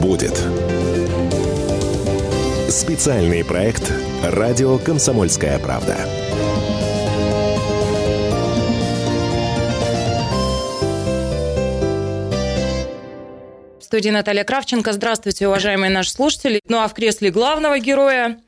будет. 0.00 0.42
Специальный 2.68 3.44
проект 3.44 3.92
«Радио 4.24 4.78
Комсомольская 4.78 5.58
правда». 5.58 5.96
В 13.78 13.84
студии 13.84 14.10
Наталья 14.10 14.44
Кравченко. 14.44 14.92
Здравствуйте, 14.92 15.48
уважаемые 15.48 15.90
наши 15.90 16.10
слушатели. 16.10 16.60
Ну 16.68 16.78
а 16.78 16.88
в 16.88 16.94
кресле 16.94 17.30
главного 17.30 17.78
героя 17.78 18.38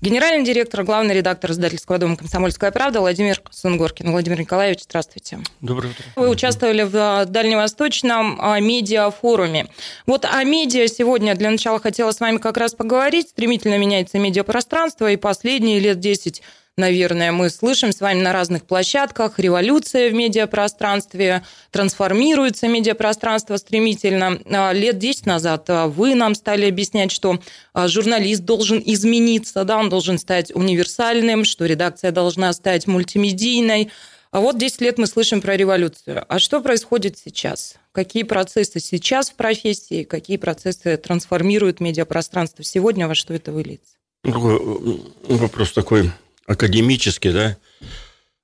Генеральный 0.00 0.44
директор, 0.44 0.84
главный 0.84 1.12
редактор 1.12 1.50
издательского 1.50 1.98
дома 1.98 2.16
«Комсомольская 2.16 2.70
правда» 2.70 3.00
Владимир 3.00 3.42
Сунгоркин. 3.50 4.12
Владимир 4.12 4.38
Николаевич, 4.38 4.84
здравствуйте. 4.84 5.40
Доброе 5.60 5.88
утро. 5.88 6.04
Вы 6.14 6.28
участвовали 6.28 6.84
в 6.84 6.94
а, 6.94 7.24
Дальневосточном 7.24 8.38
а, 8.40 8.60
медиафоруме. 8.60 9.66
Вот 10.06 10.24
о 10.24 10.44
медиа 10.44 10.86
сегодня 10.86 11.34
для 11.34 11.50
начала 11.50 11.80
хотела 11.80 12.12
с 12.12 12.20
вами 12.20 12.36
как 12.36 12.58
раз 12.58 12.74
поговорить. 12.74 13.30
Стремительно 13.30 13.76
меняется 13.76 14.20
медиапространство, 14.20 15.10
и 15.10 15.16
последние 15.16 15.80
лет 15.80 15.98
10 15.98 16.42
наверное, 16.78 17.32
мы 17.32 17.50
слышим 17.50 17.92
с 17.92 18.00
вами 18.00 18.22
на 18.22 18.32
разных 18.32 18.64
площадках. 18.64 19.38
Революция 19.38 20.10
в 20.10 20.14
медиапространстве, 20.14 21.42
трансформируется 21.70 22.68
медиапространство 22.68 23.56
стремительно. 23.56 24.38
А, 24.46 24.72
лет 24.72 24.98
10 24.98 25.26
назад 25.26 25.68
а, 25.68 25.88
вы 25.88 26.14
нам 26.14 26.34
стали 26.34 26.66
объяснять, 26.66 27.10
что 27.10 27.40
а, 27.74 27.88
журналист 27.88 28.44
должен 28.44 28.82
измениться, 28.84 29.64
да, 29.64 29.78
он 29.78 29.90
должен 29.90 30.18
стать 30.18 30.54
универсальным, 30.54 31.44
что 31.44 31.66
редакция 31.66 32.12
должна 32.12 32.52
стать 32.52 32.86
мультимедийной. 32.86 33.90
А 34.30 34.40
вот 34.40 34.58
10 34.58 34.80
лет 34.82 34.98
мы 34.98 35.06
слышим 35.06 35.40
про 35.40 35.56
революцию. 35.56 36.24
А 36.28 36.38
что 36.38 36.60
происходит 36.60 37.18
сейчас? 37.18 37.74
Какие 37.92 38.22
процессы 38.22 38.78
сейчас 38.78 39.30
в 39.30 39.34
профессии, 39.34 40.04
какие 40.04 40.36
процессы 40.36 40.96
трансформируют 40.96 41.80
медиапространство 41.80 42.62
сегодня, 42.62 43.08
во 43.08 43.14
что 43.14 43.34
это 43.34 43.52
выльется? 43.52 43.94
Вопрос 44.24 45.72
такой 45.72 46.10
академически, 46.48 47.30
да, 47.30 47.56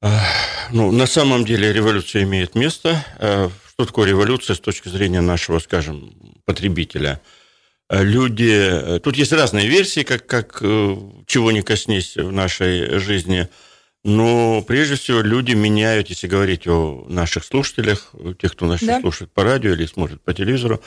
а, 0.06 0.22
ну, 0.70 0.92
на 0.92 1.06
самом 1.06 1.46
деле 1.46 1.72
революция 1.72 2.24
имеет 2.24 2.54
место. 2.54 3.04
А, 3.18 3.50
что 3.70 3.86
такое 3.86 4.06
революция 4.06 4.54
с 4.54 4.60
точки 4.60 4.90
зрения 4.90 5.22
нашего, 5.22 5.58
скажем, 5.60 6.14
потребителя? 6.44 7.22
А, 7.88 8.02
люди... 8.02 9.00
Тут 9.02 9.16
есть 9.16 9.32
разные 9.32 9.66
версии, 9.66 10.02
как, 10.02 10.26
как 10.26 10.58
э, 10.60 10.96
чего 11.26 11.52
не 11.52 11.62
коснись 11.62 12.16
в 12.16 12.30
нашей 12.30 12.98
жизни. 12.98 13.48
Но 14.04 14.60
прежде 14.60 14.96
всего 14.96 15.22
люди 15.22 15.52
меняют, 15.52 16.10
если 16.10 16.26
говорить 16.26 16.66
о 16.66 17.06
наших 17.08 17.42
слушателях, 17.42 18.14
тех, 18.38 18.52
кто 18.52 18.66
нас 18.66 18.80
да. 18.82 19.00
слушает 19.00 19.32
по 19.32 19.42
радио 19.42 19.72
или 19.72 19.86
смотрит 19.86 20.20
по 20.20 20.34
телевизору, 20.34 20.82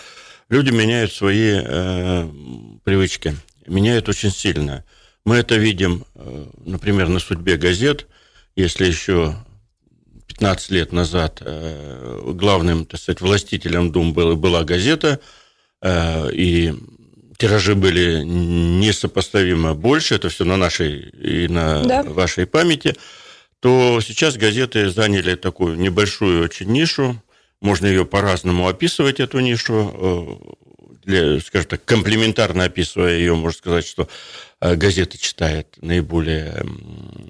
люди 0.49 0.69
меняют 0.69 1.11
свои 1.11 1.53
э, 1.55 2.29
привычки, 2.83 3.35
меняют 3.65 4.07
очень 4.07 4.29
сильно. 4.29 4.85
Мы 5.27 5.35
это 5.35 5.57
видим, 5.57 6.05
э, 6.15 6.45
например, 6.63 7.09
на 7.09 7.19
судьбе 7.19 7.57
газет. 7.57 8.07
Если 8.55 8.85
еще 8.85 9.35
15 10.27 10.71
лет 10.71 10.93
назад 10.93 11.41
э, 11.41 12.31
главным, 12.33 12.85
так 12.85 13.01
сказать, 13.01 13.19
властителем 13.19 13.91
Дум 13.91 14.13
была, 14.13 14.35
была 14.35 14.63
газета, 14.63 15.19
э, 15.81 16.31
и 16.31 16.73
тиражи 17.37 17.75
были 17.75 18.23
несопоставимо 18.23 19.73
больше, 19.73 20.15
это 20.15 20.29
все 20.29 20.45
на 20.45 20.55
нашей 20.55 21.09
и 21.09 21.49
на 21.49 21.83
да. 21.83 22.03
вашей 22.03 22.45
памяти, 22.45 22.95
то 23.59 23.99
сейчас 23.99 24.37
газеты 24.37 24.89
заняли 24.89 25.35
такую 25.35 25.77
небольшую 25.77 26.41
очень 26.41 26.71
нишу, 26.71 27.21
можно 27.59 27.85
ее 27.85 28.05
по-разному 28.05 28.69
описывать, 28.69 29.19
эту 29.19 29.41
нишу, 29.41 30.57
скажем 31.07 31.69
так, 31.69 31.85
комплементарно 31.85 32.65
описывая 32.65 33.17
ее, 33.17 33.35
можно 33.35 33.57
сказать, 33.57 33.87
что 33.87 34.07
Э, 34.59 34.75
газеты 34.75 35.19
читает 35.19 35.67
наиболее 35.81 36.65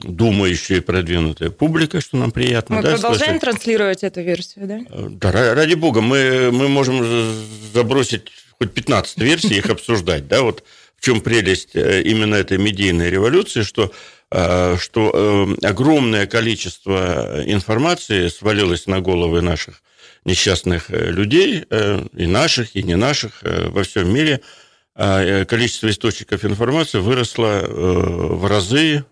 думающая 0.04 0.78
и 0.78 0.82
продвинутая 0.82 1.50
публика, 1.50 2.00
что 2.00 2.16
нам 2.16 2.32
приятно. 2.32 2.78
Мы 2.78 2.82
да, 2.82 2.94
продолжаем 2.94 3.32
слышать. 3.32 3.42
транслировать 3.42 4.04
эту 4.04 4.22
версию, 4.22 4.68
да? 4.68 4.80
Э, 4.90 5.08
да, 5.10 5.54
ради 5.54 5.74
бога, 5.74 6.00
мы, 6.00 6.52
мы 6.54 6.70
можем 6.70 7.06
забросить 7.74 8.32
хоть 8.58 8.74
15 8.74 9.18
версий, 9.18 9.58
их 9.58 9.70
обсуждать, 9.70 10.28
да, 10.30 10.42
вот 10.42 10.64
в 10.96 11.04
чем 11.04 11.20
прелесть 11.20 11.76
э, 11.76 12.02
именно 12.04 12.36
этой 12.36 12.58
медийной 12.58 13.10
революции, 13.10 13.64
что 13.64 13.92
что 14.30 15.48
огромное 15.64 16.28
количество 16.28 17.42
информации 17.46 18.28
свалилось 18.28 18.86
на 18.86 19.00
головы 19.00 19.42
наших 19.42 19.82
несчастных 20.28 20.90
людей, 20.90 21.66
и 22.14 22.28
наших, 22.28 22.76
и 22.76 22.84
не 22.84 22.96
наших, 22.96 23.42
во 23.42 23.84
всем 23.84 24.14
мире– 24.14 24.42
а, 25.00 25.22
э, 25.22 25.46
количество 25.46 25.90
источников 25.92 26.44
информации 26.44 26.98
выросло 26.98 27.62
э, 27.62 27.68
в 27.68 28.48
разы, 28.48 29.06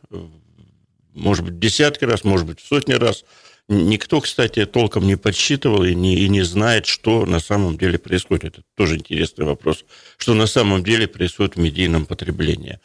может 1.13 1.45
быть, 1.45 1.59
десятки 1.59 2.05
раз, 2.05 2.23
может 2.23 2.47
быть, 2.47 2.59
в 2.59 2.67
сотни 2.67 2.93
раз. 2.93 3.23
Никто, 3.67 4.19
кстати, 4.19 4.65
толком 4.65 5.05
не 5.05 5.15
подсчитывал 5.15 5.83
и 5.83 5.93
не, 5.93 6.17
и 6.17 6.27
не 6.27 6.41
знает, 6.41 6.87
что 6.87 7.27
на 7.27 7.39
самом 7.39 7.77
деле 7.77 7.99
происходит. 7.99 8.45
Это 8.45 8.63
тоже 8.75 8.95
интересный 8.95 9.45
вопрос. 9.45 9.85
Что 10.17 10.33
на 10.33 10.47
самом 10.47 10.83
деле 10.83 11.07
происходит 11.07 11.55
в 11.55 11.59
медийном 11.59 12.07
потреблении. 12.07 12.79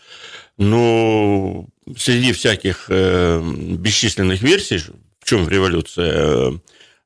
Но 0.59 1.67
среди 1.97 2.33
всяких 2.33 2.87
э, 2.91 3.43
бесчисленных 3.79 4.43
версий, 4.43 4.79
в 5.21 5.25
чем 5.25 5.49
революция, 5.49 6.61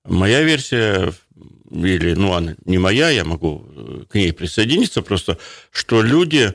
моя 0.05 0.43
версия 0.43 1.13
или, 1.71 2.15
ну, 2.15 2.33
она 2.33 2.55
не 2.65 2.79
моя, 2.79 3.11
я 3.11 3.25
могу 3.25 3.67
э, 3.69 4.05
к 4.09 4.15
ней 4.15 4.33
присоединиться, 4.33 5.03
просто, 5.03 5.39
что 5.71 6.03
люди 6.03 6.55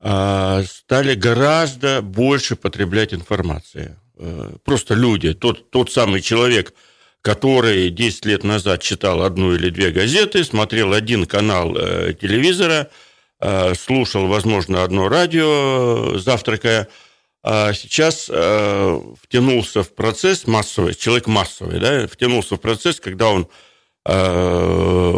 а, 0.00 0.62
стали 0.64 1.14
гораздо 1.14 2.02
больше 2.02 2.54
потреблять 2.54 3.14
информации. 3.14 3.96
Э, 4.16 4.52
просто 4.64 4.94
люди, 4.94 5.32
тот, 5.32 5.70
тот 5.70 5.90
самый 5.90 6.20
человек, 6.20 6.74
который 7.22 7.90
10 7.90 8.26
лет 8.26 8.44
назад 8.44 8.82
читал 8.82 9.22
одну 9.22 9.54
или 9.54 9.70
две 9.70 9.90
газеты, 9.90 10.44
смотрел 10.44 10.92
один 10.92 11.24
канал 11.26 11.74
э, 11.76 12.14
телевизора, 12.20 12.90
слушал, 13.78 14.26
возможно, 14.26 14.82
одно 14.82 15.08
радио, 15.08 16.18
завтракая, 16.18 16.88
а 17.42 17.72
сейчас 17.72 18.24
втянулся 18.24 19.82
в 19.82 19.94
процесс 19.94 20.46
массовый, 20.46 20.94
человек 20.94 21.26
массовый, 21.26 21.80
да, 21.80 22.06
втянулся 22.06 22.56
в 22.56 22.60
процесс, 22.60 23.00
когда 23.00 23.28
он 23.28 23.48
Э, 24.10 25.12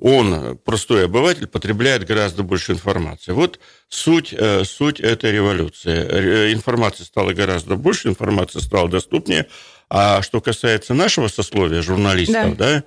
он, 0.00 0.58
простой 0.64 1.04
обыватель, 1.04 1.46
потребляет 1.46 2.04
гораздо 2.04 2.42
больше 2.42 2.72
информации. 2.72 3.30
Вот 3.30 3.60
суть, 3.88 4.34
э, 4.36 4.64
суть 4.64 4.98
этой 4.98 5.30
революции. 5.30 6.52
Информации 6.52 7.04
стало 7.04 7.34
гораздо 7.34 7.76
больше, 7.76 8.08
информация 8.08 8.60
стала 8.62 8.88
доступнее. 8.88 9.46
А 9.88 10.22
что 10.22 10.40
касается 10.40 10.92
нашего 10.92 11.28
сословия, 11.28 11.82
журналистов, 11.82 12.56
да. 12.56 12.82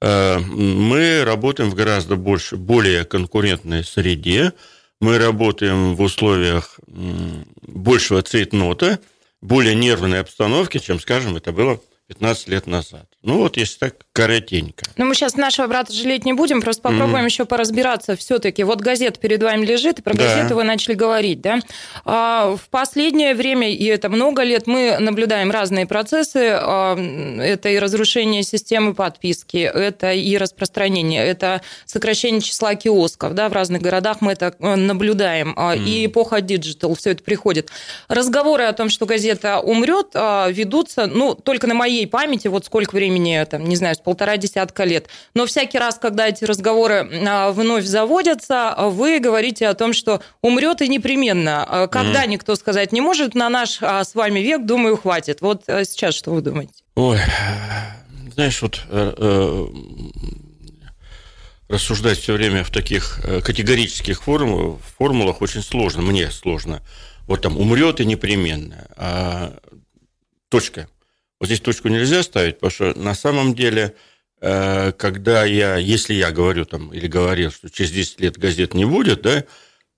Да, 0.00 0.36
э, 0.36 0.38
мы 0.38 1.24
работаем 1.24 1.70
в 1.70 1.74
гораздо 1.74 2.14
больше, 2.14 2.56
более 2.56 3.04
конкурентной 3.04 3.82
среде, 3.82 4.52
мы 5.06 5.18
работаем 5.18 5.94
в 5.94 6.02
условиях 6.02 6.80
большего 6.88 8.22
цейтнота, 8.22 8.98
более 9.40 9.76
нервной 9.76 10.18
обстановки, 10.18 10.78
чем, 10.78 10.98
скажем, 10.98 11.36
это 11.36 11.52
было 11.52 11.80
15 12.08 12.48
лет 12.48 12.66
назад. 12.68 13.06
Ну 13.22 13.38
вот, 13.38 13.56
если 13.56 13.78
так, 13.78 13.94
коротенько. 14.12 14.84
Но 14.96 15.04
мы 15.04 15.16
сейчас 15.16 15.34
нашего 15.34 15.66
брата 15.66 15.92
жалеть 15.92 16.24
не 16.24 16.32
будем, 16.32 16.60
просто 16.62 16.80
попробуем 16.80 17.24
mm-hmm. 17.24 17.28
еще 17.28 17.44
поразбираться 17.44 18.14
все-таки. 18.14 18.62
Вот 18.62 18.80
газета 18.80 19.18
перед 19.18 19.42
вами 19.42 19.66
лежит, 19.66 19.98
и 19.98 20.02
про 20.02 20.14
да. 20.14 20.22
газету 20.22 20.54
вы 20.54 20.62
начали 20.62 20.94
говорить, 20.94 21.40
да? 21.40 21.58
А, 22.04 22.54
в 22.56 22.68
последнее 22.68 23.34
время, 23.34 23.72
и 23.72 23.84
это 23.86 24.08
много 24.08 24.44
лет, 24.44 24.68
мы 24.68 24.98
наблюдаем 25.00 25.50
разные 25.50 25.86
процессы. 25.86 26.50
А, 26.52 26.96
это 26.96 27.70
и 27.70 27.78
разрушение 27.80 28.44
системы 28.44 28.94
подписки, 28.94 29.56
это 29.56 30.12
и 30.12 30.36
распространение, 30.36 31.26
это 31.26 31.62
сокращение 31.86 32.40
числа 32.40 32.76
киосков, 32.76 33.34
да, 33.34 33.48
в 33.48 33.52
разных 33.52 33.82
городах 33.82 34.20
мы 34.20 34.32
это 34.32 34.54
э, 34.60 34.76
наблюдаем. 34.76 35.56
Mm-hmm. 35.58 35.84
И 35.84 36.06
эпоха 36.06 36.40
digital, 36.40 36.94
все 36.94 37.10
это 37.10 37.24
приходит. 37.24 37.70
Разговоры 38.06 38.62
о 38.64 38.72
том, 38.72 38.90
что 38.90 39.06
газета 39.06 39.58
умрет, 39.58 40.14
ведутся, 40.14 41.06
ну, 41.06 41.34
только 41.34 41.66
на 41.66 41.74
моей 41.74 41.95
памяти, 42.04 42.48
вот 42.48 42.66
сколько 42.66 42.94
времени 42.94 43.42
там, 43.48 43.64
не 43.64 43.76
знаю, 43.76 43.94
с 43.94 43.98
полтора 43.98 44.36
десятка 44.36 44.84
лет. 44.84 45.08
Но 45.32 45.46
всякий 45.46 45.78
раз, 45.78 45.98
когда 45.98 46.28
эти 46.28 46.44
разговоры 46.44 47.08
а, 47.26 47.52
вновь 47.52 47.84
заводятся, 47.84 48.74
вы 48.78 49.18
говорите 49.18 49.68
о 49.68 49.74
том, 49.74 49.94
что 49.94 50.20
умрет 50.42 50.82
и 50.82 50.88
непременно. 50.88 51.64
А 51.64 51.86
когда 51.86 52.24
mm. 52.24 52.28
никто 52.28 52.56
сказать 52.56 52.92
не 52.92 53.00
может, 53.00 53.34
на 53.34 53.48
наш 53.48 53.78
а, 53.80 54.04
с 54.04 54.14
вами 54.14 54.40
век, 54.40 54.66
думаю, 54.66 54.98
хватит. 54.98 55.40
Вот 55.40 55.62
сейчас 55.66 56.14
что 56.14 56.32
вы 56.32 56.42
думаете? 56.42 56.74
Ой, 56.94 57.18
знаешь, 58.32 58.60
вот 58.60 58.82
э, 58.90 59.14
э, 59.16 59.66
рассуждать 61.68 62.18
все 62.18 62.34
время 62.34 62.64
в 62.64 62.70
таких 62.70 63.20
э, 63.24 63.40
категорических 63.40 64.22
формулах, 64.22 64.80
формулах 64.98 65.40
очень 65.40 65.62
сложно, 65.62 66.02
мне 66.02 66.30
сложно. 66.30 66.82
Вот 67.26 67.42
там 67.42 67.56
умрет 67.58 68.00
и 68.00 68.04
непременно. 68.04 68.86
А, 68.96 69.58
точка. 70.48 70.88
Вот 71.40 71.46
здесь 71.46 71.60
точку 71.60 71.88
нельзя 71.88 72.22
ставить, 72.22 72.58
потому 72.58 72.70
что 72.70 72.98
на 72.98 73.14
самом 73.14 73.54
деле 73.54 73.94
когда 74.38 75.46
я, 75.46 75.76
если 75.76 76.12
я 76.12 76.30
говорю 76.30 76.66
там, 76.66 76.92
или 76.92 77.06
говорил, 77.06 77.50
что 77.50 77.70
через 77.70 77.90
10 77.90 78.20
лет 78.20 78.36
газет 78.36 78.74
не 78.74 78.84
будет, 78.84 79.22
да, 79.22 79.44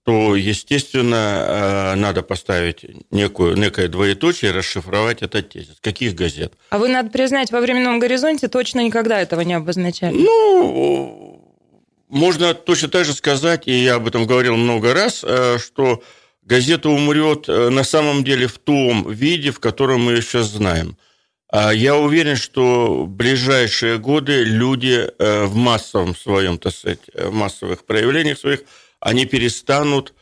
то, 0.04 0.36
естественно, 0.36 1.94
надо 1.96 2.22
поставить 2.22 2.84
некую, 3.10 3.56
некое 3.56 3.88
двоеточие 3.88 4.52
расшифровать 4.52 5.22
этот 5.22 5.50
тезис. 5.50 5.76
Каких 5.80 6.14
газет? 6.14 6.54
А 6.70 6.78
вы, 6.78 6.88
надо 6.88 7.10
признать, 7.10 7.50
во 7.50 7.60
временном 7.60 7.98
горизонте 7.98 8.46
точно 8.46 8.86
никогда 8.86 9.20
этого 9.20 9.40
не 9.40 9.54
обозначали? 9.54 10.16
Ну, 10.16 11.56
можно 12.08 12.54
точно 12.54 12.88
так 12.88 13.04
же 13.06 13.14
сказать, 13.14 13.66
и 13.66 13.72
я 13.72 13.96
об 13.96 14.06
этом 14.06 14.24
говорил 14.26 14.56
много 14.56 14.94
раз, 14.94 15.24
что 15.60 16.02
газета 16.42 16.90
умрет 16.90 17.48
на 17.48 17.82
самом 17.82 18.22
деле 18.22 18.46
в 18.46 18.58
том 18.58 19.10
виде, 19.10 19.50
в 19.50 19.58
котором 19.58 20.02
мы 20.02 20.12
ее 20.12 20.22
сейчас 20.22 20.46
знаем– 20.46 20.96
я 21.52 21.96
уверен, 21.96 22.36
что 22.36 23.04
в 23.04 23.08
ближайшие 23.08 23.98
годы 23.98 24.44
люди 24.44 25.08
э, 25.18 25.44
в 25.44 25.54
массовом 25.54 26.14
своем, 26.14 26.58
так 26.58 26.74
сказать, 26.74 27.00
э, 27.14 27.28
в 27.28 27.32
массовых 27.32 27.86
проявлениях 27.86 28.38
своих, 28.38 28.60
они 29.00 29.24
перестанут 29.24 30.12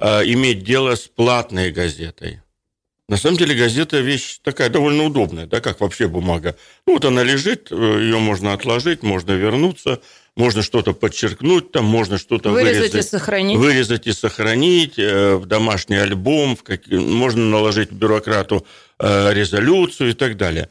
э, 0.00 0.24
иметь 0.24 0.64
дело 0.64 0.94
с 0.94 1.06
платной 1.06 1.70
газетой. 1.70 2.40
На 3.10 3.16
самом 3.16 3.36
деле 3.36 3.54
газета 3.54 4.00
вещь 4.00 4.38
такая 4.42 4.70
довольно 4.70 5.04
удобная, 5.04 5.46
да, 5.46 5.60
как 5.60 5.80
вообще 5.80 6.08
бумага. 6.08 6.56
Ну, 6.86 6.94
вот 6.94 7.04
она 7.04 7.22
лежит, 7.22 7.70
ее 7.70 8.18
можно 8.18 8.52
отложить, 8.52 9.02
можно 9.02 9.32
вернуться, 9.32 10.00
можно 10.36 10.62
что-то 10.62 10.94
подчеркнуть, 10.94 11.72
там 11.72 11.84
можно 11.84 12.18
что-то 12.18 12.50
вырезать, 12.50 12.92
вырезать 12.92 13.04
и 13.04 13.08
сохранить. 13.08 13.58
Вырезать 13.58 14.06
и 14.06 14.12
сохранить 14.12 14.96
в 14.96 15.44
домашний 15.46 15.96
альбом, 15.96 16.56
в 16.56 16.62
как... 16.62 16.86
можно 16.86 17.44
наложить 17.44 17.90
бюрократу 17.90 18.64
Э, 19.02 19.32
резолюцию 19.32 20.10
и 20.10 20.12
так 20.12 20.36
далее. 20.36 20.68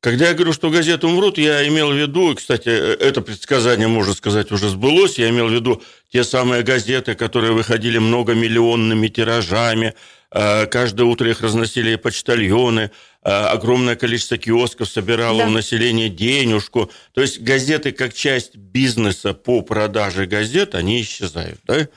Когда 0.00 0.28
я 0.28 0.34
говорю, 0.34 0.52
что 0.52 0.70
газеты 0.70 1.06
умрут, 1.06 1.38
я 1.38 1.68
имел 1.68 1.92
в 1.92 1.94
виду, 1.94 2.34
кстати, 2.34 2.68
это 2.68 3.20
предсказание, 3.20 3.86
можно 3.86 4.12
сказать, 4.12 4.50
уже 4.50 4.70
сбылось, 4.70 5.18
я 5.18 5.28
имел 5.28 5.46
в 5.46 5.52
виду 5.52 5.80
те 6.12 6.24
самые 6.24 6.64
газеты, 6.64 7.14
которые 7.14 7.52
выходили 7.52 7.98
многомиллионными 7.98 9.06
тиражами, 9.06 9.86
э, 9.86 9.92
каждое 10.30 11.04
утро 11.04 11.28
их 11.28 11.40
разносили 11.40 11.96
почтальоны, 11.96 12.90
э, 13.22 13.30
огромное 13.30 13.96
количество 13.96 14.38
киосков 14.38 14.88
собирало 14.88 15.38
да. 15.38 15.46
у 15.48 15.50
населения 15.50 16.08
денежку. 16.08 16.90
То 17.12 17.20
есть 17.20 17.40
газеты 17.40 17.92
как 17.92 18.14
часть 18.14 18.56
бизнеса 18.56 19.34
по 19.34 19.62
продаже 19.62 20.26
газет, 20.26 20.74
они 20.74 21.02
исчезают. 21.02 21.60
Да? 21.64 21.88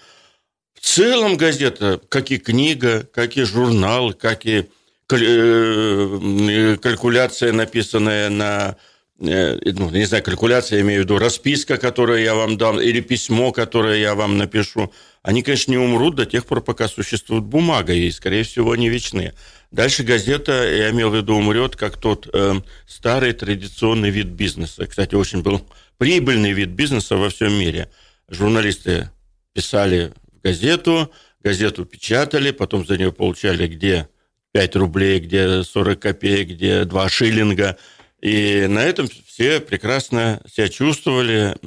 В 0.73 0.79
целом 0.81 1.37
газета, 1.37 2.01
как 2.09 2.31
и 2.31 2.37
книга, 2.37 3.07
как 3.13 3.37
и 3.37 3.43
журнал, 3.43 4.13
как 4.13 4.45
и 4.45 4.67
Э, 5.11 6.77
калькуляция, 6.81 7.51
написанная 7.51 8.29
на 8.29 8.69
э, 8.69 8.75
ну, 9.23 9.89
не 9.89 10.05
знаю, 10.05 10.23
калькуляция, 10.23 10.77
я 10.77 10.83
имею 10.83 11.01
в 11.01 11.03
виду 11.05 11.17
расписка, 11.17 11.77
которую 11.77 12.21
я 12.21 12.35
вам 12.35 12.57
дам, 12.57 12.79
или 12.79 12.99
письмо, 12.99 13.51
которое 13.51 13.99
я 13.99 14.15
вам 14.15 14.37
напишу, 14.37 14.91
они, 15.21 15.41
конечно, 15.43 15.71
не 15.71 15.77
умрут 15.77 16.15
до 16.15 16.25
тех 16.25 16.45
пор, 16.45 16.61
пока 16.61 16.87
существует 16.87 17.43
бумага, 17.43 17.93
и, 17.93 18.11
скорее 18.11 18.43
всего, 18.43 18.71
они 18.71 18.89
вечны. 18.89 19.33
Дальше 19.71 20.03
газета, 20.03 20.51
я 20.51 20.91
имел 20.91 21.09
в 21.09 21.15
виду, 21.15 21.35
умрет, 21.35 21.75
как 21.75 21.97
тот 21.97 22.29
э, 22.31 22.55
старый 22.85 23.33
традиционный 23.33 24.09
вид 24.09 24.27
бизнеса. 24.27 24.85
Кстати, 24.85 25.15
очень 25.15 25.41
был 25.41 25.65
прибыльный 25.97 26.51
вид 26.51 26.69
бизнеса 26.69 27.15
во 27.15 27.29
всем 27.29 27.53
мире. 27.53 27.89
Журналисты 28.29 29.09
писали 29.53 30.11
в 30.31 30.41
газету, 30.43 31.11
газету 31.41 31.85
печатали, 31.85 32.51
потом 32.51 32.85
за 32.85 32.97
нее 32.97 33.11
получали 33.11 33.67
где 33.67 34.09
5 34.51 34.75
рублей, 34.75 35.19
где 35.19 35.63
40 35.63 35.99
копеек, 35.99 36.49
где 36.49 36.85
2 36.85 37.09
шиллинга. 37.09 37.77
И 38.23 38.67
на 38.67 38.79
этом 38.79 39.09
все 39.27 39.59
прекрасно 39.59 40.41
себя 40.49 40.69
чувствовали, 40.69 41.57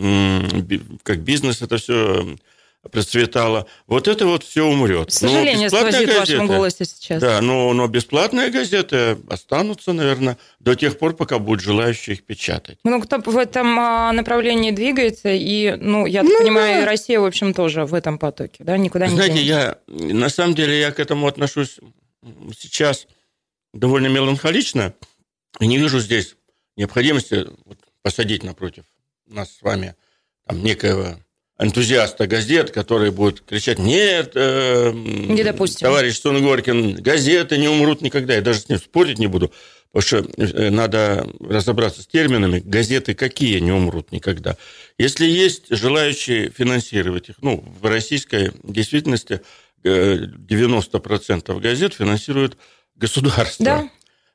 как 1.02 1.18
бизнес 1.18 1.60
это 1.60 1.76
все 1.76 2.38
процветало. 2.90 3.66
Вот 3.86 4.08
это 4.08 4.24
вот 4.24 4.42
все 4.42 4.64
умрет. 4.64 5.08
К 5.08 5.12
сожалению, 5.12 5.68
сквозит 5.68 6.08
в 6.08 6.18
вашем 6.18 6.46
голосе 6.46 6.86
сейчас. 6.86 7.20
Да, 7.20 7.42
но, 7.42 7.74
но 7.74 7.86
бесплатные 7.88 8.48
газеты 8.48 9.18
останутся, 9.28 9.92
наверное, 9.92 10.38
до 10.58 10.74
тех 10.74 10.98
пор, 10.98 11.14
пока 11.14 11.38
будут 11.38 11.60
желающие 11.60 12.16
их 12.16 12.24
печатать. 12.24 12.78
Ну, 12.84 13.02
кто 13.02 13.18
в 13.18 13.36
этом 13.36 13.78
а, 13.78 14.12
направлении 14.12 14.70
двигается, 14.70 15.28
и, 15.28 15.76
ну, 15.78 16.06
я 16.06 16.22
ну, 16.22 16.38
понимаю, 16.38 16.76
да. 16.76 16.82
и 16.82 16.84
Россия, 16.86 17.20
в 17.20 17.26
общем, 17.26 17.52
тоже 17.52 17.84
в 17.84 17.92
этом 17.92 18.18
потоке, 18.18 18.64
да, 18.64 18.78
никуда 18.78 19.08
Знаете, 19.08 19.34
не 19.34 19.46
Знаете, 19.46 19.78
я, 19.90 20.14
на 20.14 20.30
самом 20.30 20.54
деле, 20.54 20.80
я 20.80 20.90
к 20.90 21.00
этому 21.00 21.26
отношусь 21.26 21.80
сейчас 22.58 23.06
довольно 23.74 24.06
меланхолично, 24.06 24.94
и 25.60 25.66
не 25.66 25.76
вижу 25.76 26.00
здесь 26.00 26.36
необходимости 26.76 27.46
вот, 27.64 27.78
посадить 28.02 28.42
напротив 28.42 28.84
нас 29.26 29.56
с 29.56 29.62
вами 29.62 29.94
там, 30.46 30.62
некоего 30.62 31.16
энтузиаста 31.58 32.26
газет, 32.26 32.70
который 32.70 33.10
будет 33.10 33.40
кричать, 33.40 33.78
нет, 33.78 34.32
э, 34.34 34.92
не 34.92 35.42
допустим. 35.42 35.86
товарищ 35.86 36.20
Сунгоркин, 36.20 36.96
газеты 36.96 37.56
не 37.56 37.68
умрут 37.68 38.02
никогда. 38.02 38.34
Я 38.34 38.42
даже 38.42 38.60
с 38.60 38.68
ним 38.68 38.78
спорить 38.78 39.18
не 39.18 39.26
буду, 39.26 39.52
потому 39.90 40.02
что 40.02 40.42
э, 40.42 40.70
надо 40.70 41.26
разобраться 41.40 42.02
с 42.02 42.06
терминами. 42.06 42.60
Газеты 42.60 43.14
какие 43.14 43.58
не 43.60 43.72
умрут 43.72 44.12
никогда. 44.12 44.56
Если 44.98 45.26
есть 45.26 45.64
желающие 45.70 46.50
финансировать 46.50 47.30
их, 47.30 47.36
ну, 47.40 47.64
в 47.80 47.86
российской 47.86 48.52
действительности 48.62 49.40
90% 49.82 51.60
газет 51.60 51.94
финансирует 51.94 52.56
государство. 52.96 53.64
Да. 53.64 53.90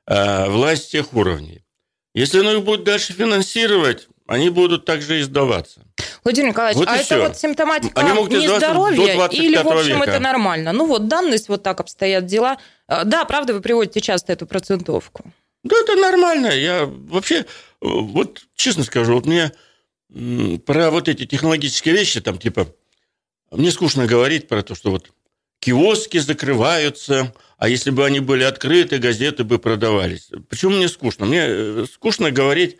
А, 0.05 0.49
власть 0.49 0.88
всех 0.88 1.13
уровней. 1.13 1.63
Если 2.13 2.39
оно 2.39 2.53
их 2.53 2.63
будет 2.63 2.83
дальше 2.83 3.13
финансировать, 3.13 4.07
они 4.27 4.49
будут 4.49 4.85
также 4.85 5.21
издаваться. 5.21 5.81
Владимир 6.23 6.49
Николаевич, 6.49 6.77
вот 6.77 6.87
а 6.87 6.95
это 6.95 7.03
все. 7.03 7.27
вот 7.27 7.37
симптоматика 7.37 7.99
они 7.99 8.13
могут 8.13 8.31
нездоровья 8.31 9.29
или, 9.31 9.57
в 9.57 9.67
общем, 9.67 9.99
века. 9.99 10.11
это 10.11 10.19
нормально? 10.19 10.71
Ну 10.71 10.85
вот 10.85 11.07
данность, 11.07 11.49
вот 11.49 11.63
так 11.63 11.79
обстоят 11.79 12.25
дела. 12.25 12.57
А, 12.87 13.03
да, 13.03 13.25
правда, 13.25 13.53
вы 13.53 13.61
приводите 13.61 14.01
часто 14.01 14.33
эту 14.33 14.45
процентовку. 14.45 15.23
Да, 15.63 15.75
это 15.75 15.95
нормально. 15.95 16.47
Я 16.47 16.85
вообще, 16.85 17.45
вот 17.81 18.41
честно 18.55 18.83
скажу, 18.83 19.13
вот 19.13 19.25
мне 19.25 19.51
про 20.65 20.91
вот 20.91 21.07
эти 21.07 21.25
технологические 21.25 21.95
вещи, 21.95 22.21
там 22.21 22.37
типа, 22.37 22.67
мне 23.51 23.71
скучно 23.71 24.05
говорить 24.05 24.47
про 24.47 24.61
то, 24.63 24.75
что 24.75 24.91
вот 24.91 25.11
киоски 25.61 26.17
закрываются, 26.17 27.33
а 27.57 27.69
если 27.69 27.91
бы 27.91 28.05
они 28.05 28.19
были 28.19 28.43
открыты, 28.43 28.97
газеты 28.97 29.43
бы 29.45 29.59
продавались. 29.59 30.29
Почему 30.49 30.75
мне 30.75 30.89
скучно? 30.89 31.25
Мне 31.25 31.43
э, 31.45 31.85
скучно 31.93 32.31
говорить 32.31 32.77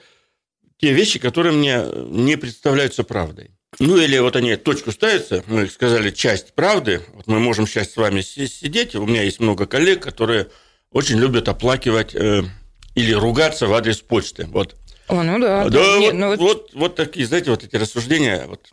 те 0.78 0.92
вещи, 0.92 1.20
которые 1.20 1.54
мне 1.54 1.86
не 2.10 2.36
представляются 2.36 3.04
правдой. 3.04 3.52
Ну 3.80 3.98
или 3.98 4.18
вот 4.18 4.36
они 4.36 4.56
точку 4.58 4.92
ставятся, 4.92 5.44
мы 5.48 5.68
сказали 5.68 6.10
часть 6.10 6.54
правды, 6.54 7.02
вот 7.14 7.28
мы 7.28 7.40
можем 7.40 7.68
сейчас 7.68 7.92
с 7.92 7.98
вами 7.98 8.22
сидеть, 8.22 8.96
у 8.96 9.06
меня 9.06 9.22
есть 9.22 9.40
много 9.40 9.66
коллег, 9.66 10.04
которые 10.04 10.48
очень 10.92 11.20
любят 11.20 11.48
оплакивать 11.48 12.14
э, 12.16 12.44
или 12.96 13.14
ругаться 13.14 13.68
в 13.68 13.74
адрес 13.74 14.02
почты. 14.02 14.48
Вот. 14.48 14.76
О, 15.08 15.24
ну 15.24 15.40
да. 15.40 15.66
Да, 15.66 15.70
да 15.70 16.00
вот, 16.00 16.14
ну, 16.14 16.28
вот... 16.28 16.40
Вот, 16.40 16.70
вот 16.74 16.96
такие, 16.96 17.26
знаете, 17.26 17.52
вот 17.52 17.64
эти 17.64 17.76
рассуждения, 17.76 18.46
вот 18.48 18.68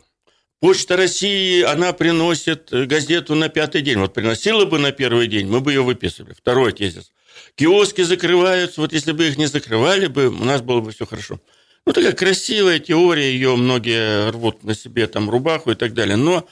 Почта 0.59 0.97
России, 0.97 1.61
она 1.61 1.93
приносит 1.93 2.73
э, 2.73 2.85
газету 2.85 3.35
на 3.35 3.47
пятый 3.47 3.81
день. 3.81 3.99
Вот 3.99 4.13
приносила 4.13 4.65
бы 4.65 4.77
на 4.77 4.91
первый 4.91 5.27
день, 5.27 5.47
мы 5.47 5.61
бы 5.61 5.71
ее 5.71 5.83
выписывали. 5.83 6.33
Второй 6.33 6.73
тезис. 6.73 7.11
Киоски 7.55 8.01
закрываются, 8.01 8.81
вот 8.81 8.91
если 8.91 9.13
бы 9.13 9.27
их 9.27 9.37
не 9.37 9.45
закрывали 9.45 10.07
бы, 10.07 10.27
у 10.27 10.43
нас 10.43 10.61
было 10.61 10.81
бы 10.81 10.91
все 10.91 11.05
хорошо. 11.05 11.39
Ну, 11.85 11.93
такая 11.93 12.11
красивая 12.11 12.79
теория, 12.79 13.31
ее 13.31 13.55
многие 13.55 14.29
рвут 14.31 14.63
на 14.63 14.75
себе 14.75 15.07
там 15.07 15.29
рубаху 15.29 15.71
и 15.71 15.75
так 15.75 15.93
далее. 15.93 16.17
Но, 16.17 16.45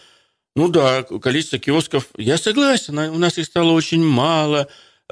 ну 0.56 0.70
да, 0.70 1.04
количество 1.04 1.60
киосков, 1.60 2.08
я 2.16 2.38
согласен, 2.38 2.98
у 2.98 3.18
нас 3.18 3.38
их 3.38 3.46
стало 3.46 3.72
очень 3.72 4.04
мало, 4.04 4.70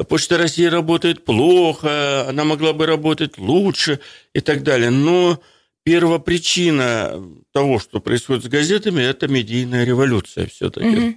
Почта 0.10 0.38
России 0.38 0.66
работает 0.66 1.24
плохо, 1.24 2.28
она 2.28 2.44
могла 2.44 2.74
бы 2.74 2.86
работать 2.86 3.38
лучше 3.38 4.02
и 4.34 4.42
так 4.42 4.64
далее. 4.64 4.90
Но 4.90 5.40
первопричина 5.86 7.24
того, 7.54 7.80
что 7.80 8.02
происходит 8.02 8.44
с 8.44 8.48
газетами, 8.48 9.04
это 9.04 9.28
медийная 9.28 9.86
революция 9.86 10.48
все-таки. 10.48 10.98
Угу. 10.98 11.16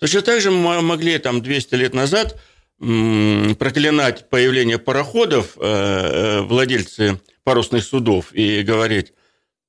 Точно 0.00 0.22
так 0.22 0.40
же 0.40 0.50
мы 0.50 0.80
могли 0.80 1.18
там 1.18 1.42
200 1.42 1.74
лет 1.74 1.94
назад 1.94 2.40
проклинать 2.78 4.28
появление 4.30 4.78
пароходов 4.78 5.56
э, 5.56 5.60
э, 5.60 6.40
владельцы 6.42 7.20
парусных 7.44 7.84
судов 7.84 8.32
и 8.32 8.62
говорить, 8.62 9.12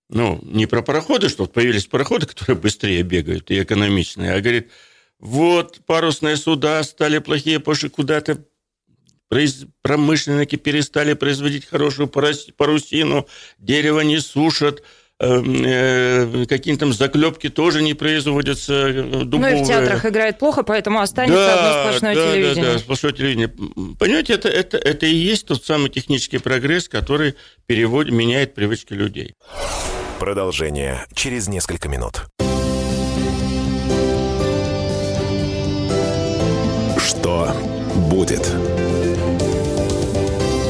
ну, 0.09 0.39
не 0.43 0.65
про 0.65 0.81
пароходы, 0.81 1.29
что 1.29 1.45
появились 1.45 1.85
пароходы, 1.85 2.25
которые 2.25 2.55
быстрее 2.57 3.03
бегают 3.03 3.51
и 3.51 3.61
экономичные, 3.61 4.33
а 4.33 4.41
говорит, 4.41 4.71
вот 5.19 5.81
парусные 5.85 6.37
суда 6.37 6.83
стали 6.83 7.19
плохие, 7.19 7.59
потому 7.59 7.75
что 7.75 7.89
куда-то 7.89 8.45
промышленники 9.81 10.55
перестали 10.55 11.13
производить 11.13 11.65
хорошую 11.65 12.07
парусину, 12.07 13.27
дерево 13.57 14.01
не 14.01 14.19
сушат, 14.19 14.83
эм, 15.19 15.63
э, 15.65 16.45
какие-то 16.47 16.81
там 16.81 16.93
заклепки 16.93 17.49
тоже 17.49 17.81
не 17.81 17.93
производятся 17.93 19.03
дубовые. 19.25 19.55
Ну 19.55 19.61
и 19.61 19.63
в 19.63 19.67
театрах 19.67 20.05
играет 20.05 20.39
плохо, 20.39 20.63
поэтому 20.63 21.01
останется 21.01 21.37
да, 21.37 21.53
одно 21.53 21.89
сплошное 21.89 22.15
да, 22.15 22.31
телевидение. 22.31 22.65
Да, 22.65 22.73
да, 22.73 22.79
сплошное 22.79 23.11
телевидение. 23.11 23.49
Понимаете, 23.99 24.33
это, 24.33 24.49
это, 24.49 24.77
это 24.77 25.05
и 25.05 25.15
есть 25.15 25.47
тот 25.47 25.63
самый 25.65 25.89
технический 25.89 26.37
прогресс, 26.37 26.87
который 26.87 27.35
переводит, 27.65 28.13
меняет 28.13 28.53
привычки 28.53 28.93
людей. 28.93 29.33
Продолжение 30.19 31.05
через 31.13 31.47
несколько 31.47 31.89
минут. 31.89 32.23
Что 36.97 37.55
будет? 38.09 38.51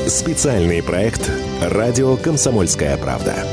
Специальный 0.07 0.81
проект 0.81 1.29
«Радио 1.61 2.15
Комсомольская 2.15 2.95
правда». 2.95 3.45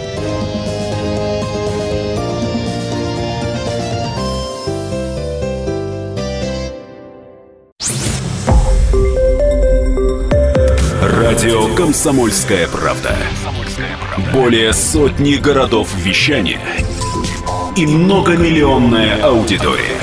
Радио 11.02 11.75
«Комсомольская 11.75 12.68
правда». 12.68 13.16
Более 14.32 14.73
сотни 14.73 15.34
городов 15.34 15.92
вещания 15.96 16.61
и 17.76 17.84
многомиллионная 17.84 19.20
аудитория. 19.25 19.99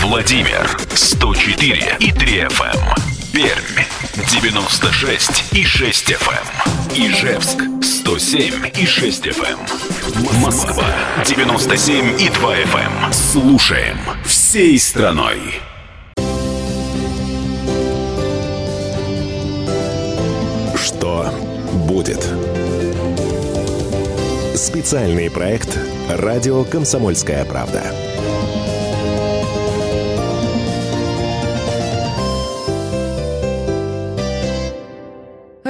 Владимир 0.00 0.78
104 0.94 1.96
и 1.98 2.12
3 2.12 2.38
FM. 2.42 2.76
Эм. 2.76 2.94
Пермь 3.32 4.03
96 4.16 5.54
и 5.54 5.64
6 5.64 6.12
FM. 6.12 6.96
Эм. 6.96 7.10
Ижевск 7.10 7.58
107 7.82 8.70
и 8.80 8.86
6 8.86 9.26
FM. 9.26 9.58
Эм. 9.58 10.40
Москва 10.40 10.86
97 11.26 12.20
и 12.20 12.28
2 12.28 12.56
FM. 12.58 13.12
Слушаем 13.12 13.98
всей 14.24 14.78
страной. 14.78 15.54
Что 20.76 21.34
будет? 21.88 22.24
Специальный 24.54 25.28
проект 25.28 25.76
«Радио 26.08 26.62
Комсомольская 26.62 27.44
правда». 27.44 28.13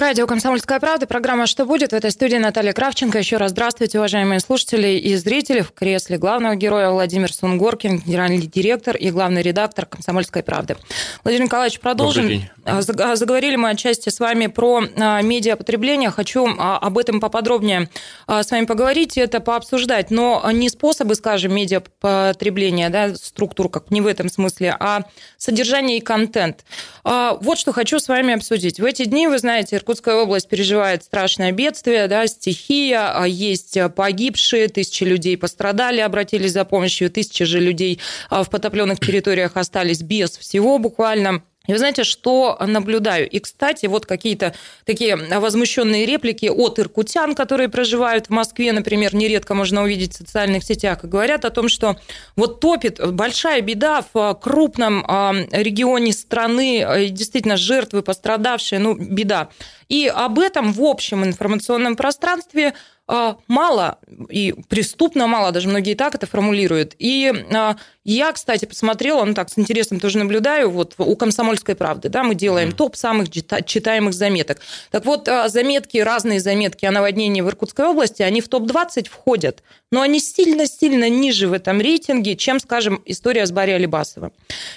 Радио 0.04 0.26
«Комсомольская 0.26 0.80
правда», 0.80 1.06
программа 1.06 1.46
«Что 1.46 1.64
будет?» 1.64 1.92
В 1.92 1.94
этой 1.94 2.10
студии 2.10 2.36
Наталья 2.36 2.74
Кравченко. 2.74 3.16
Еще 3.16 3.38
раз 3.38 3.52
здравствуйте, 3.52 3.96
уважаемые 3.96 4.38
слушатели 4.38 4.98
и 4.98 5.16
зрители. 5.16 5.62
В 5.62 5.72
кресле 5.72 6.18
главного 6.18 6.56
героя 6.56 6.90
Владимир 6.90 7.32
Сунгоркин, 7.32 8.00
генеральный 8.00 8.46
директор 8.46 8.96
и 8.96 9.10
главный 9.10 9.40
редактор 9.40 9.86
«Комсомольской 9.86 10.42
правды». 10.42 10.76
Владимир 11.24 11.46
Николаевич, 11.46 11.80
продолжим. 11.80 12.42
А, 12.66 12.80
а, 12.80 13.16
заговорили 13.16 13.56
мы 13.56 13.70
отчасти 13.70 14.10
с 14.10 14.20
вами 14.20 14.46
про 14.46 14.82
а, 14.94 15.22
медиапотребление. 15.22 16.10
Хочу 16.10 16.48
об 16.54 16.98
этом 16.98 17.18
поподробнее 17.18 17.88
с 18.28 18.50
вами 18.50 18.66
поговорить, 18.66 19.16
это 19.16 19.40
пообсуждать. 19.40 20.10
Но 20.10 20.46
не 20.52 20.68
способы, 20.68 21.14
скажем, 21.14 21.54
медиапотребления, 21.54 22.90
да, 22.90 23.14
структуру, 23.14 23.70
как 23.70 23.90
не 23.90 24.02
в 24.02 24.06
этом 24.06 24.28
смысле, 24.28 24.76
а 24.78 25.04
содержание 25.38 25.96
и 25.96 26.00
контент. 26.02 26.66
Вот 27.04 27.58
что 27.58 27.72
хочу 27.72 27.98
с 27.98 28.08
вами 28.08 28.34
обсудить. 28.34 28.80
В 28.80 28.84
эти 28.84 29.06
дни, 29.06 29.28
вы 29.28 29.38
знаете, 29.38 29.78
Иркутская 29.94 30.16
область 30.16 30.48
переживает 30.48 31.04
страшное 31.04 31.52
бедствие, 31.52 32.08
да, 32.08 32.26
стихия, 32.26 33.16
а 33.16 33.28
есть 33.28 33.78
погибшие, 33.94 34.66
тысячи 34.66 35.04
людей 35.04 35.36
пострадали, 35.36 36.00
обратились 36.00 36.50
за 36.50 36.64
помощью, 36.64 37.12
тысячи 37.12 37.44
же 37.44 37.60
людей 37.60 38.00
а, 38.28 38.42
в 38.42 38.50
потопленных 38.50 38.98
территориях 38.98 39.52
остались 39.56 40.02
без 40.02 40.36
всего 40.36 40.80
буквально. 40.80 41.44
И 41.66 41.72
вы 41.72 41.78
знаете, 41.78 42.04
что 42.04 42.58
наблюдаю? 42.60 43.28
И, 43.28 43.38
кстати, 43.38 43.86
вот 43.86 44.04
какие-то 44.04 44.54
такие 44.84 45.16
возмущенные 45.16 46.04
реплики 46.04 46.46
от 46.46 46.78
иркутян, 46.78 47.34
которые 47.34 47.70
проживают 47.70 48.26
в 48.26 48.30
Москве, 48.30 48.72
например, 48.72 49.14
нередко 49.14 49.54
можно 49.54 49.82
увидеть 49.82 50.12
в 50.12 50.18
социальных 50.18 50.62
сетях, 50.62 51.04
и 51.04 51.06
говорят 51.06 51.46
о 51.46 51.50
том, 51.50 51.70
что 51.70 51.96
вот 52.36 52.60
топит 52.60 53.00
большая 53.14 53.62
беда 53.62 54.04
в 54.12 54.34
крупном 54.42 55.04
а, 55.08 55.32
регионе 55.52 56.12
страны, 56.12 57.08
действительно 57.10 57.56
жертвы, 57.56 58.02
пострадавшие, 58.02 58.78
ну, 58.78 58.94
беда. 58.94 59.48
И 59.88 60.06
об 60.06 60.38
этом 60.38 60.72
в 60.72 60.82
общем 60.82 61.24
информационном 61.24 61.96
пространстве 61.96 62.74
а, 63.06 63.36
мало 63.48 63.98
и 64.30 64.54
преступно 64.68 65.26
мало, 65.26 65.52
даже 65.52 65.68
многие 65.68 65.94
так 65.94 66.14
это 66.14 66.26
формулируют. 66.26 66.94
И 66.98 67.30
а, 67.52 67.76
я, 68.02 68.32
кстати, 68.32 68.64
посмотрела, 68.64 69.24
ну 69.24 69.34
так, 69.34 69.50
с 69.50 69.58
интересом 69.58 70.00
тоже 70.00 70.18
наблюдаю, 70.18 70.70
вот 70.70 70.94
у 70.96 71.14
«Комсомольской 71.14 71.74
правды», 71.74 72.08
да, 72.08 72.22
мы 72.22 72.34
делаем 72.34 72.70
mm-hmm. 72.70 72.76
топ 72.76 72.96
самых 72.96 73.30
читаемых 73.30 74.14
заметок. 74.14 74.60
Так 74.90 75.04
вот, 75.04 75.28
а, 75.28 75.48
заметки, 75.50 75.98
разные 75.98 76.40
заметки 76.40 76.86
о 76.86 76.90
наводнении 76.90 77.42
в 77.42 77.48
Иркутской 77.48 77.86
области, 77.86 78.22
они 78.22 78.40
в 78.40 78.48
топ-20 78.48 79.10
входят, 79.10 79.62
но 79.94 80.00
они 80.00 80.18
сильно-сильно 80.18 81.08
ниже 81.08 81.46
в 81.46 81.52
этом 81.52 81.80
рейтинге, 81.80 82.34
чем, 82.34 82.58
скажем, 82.58 83.00
история 83.06 83.46
с 83.46 83.52
Барри 83.52 83.70
Алибасовым. 83.70 84.32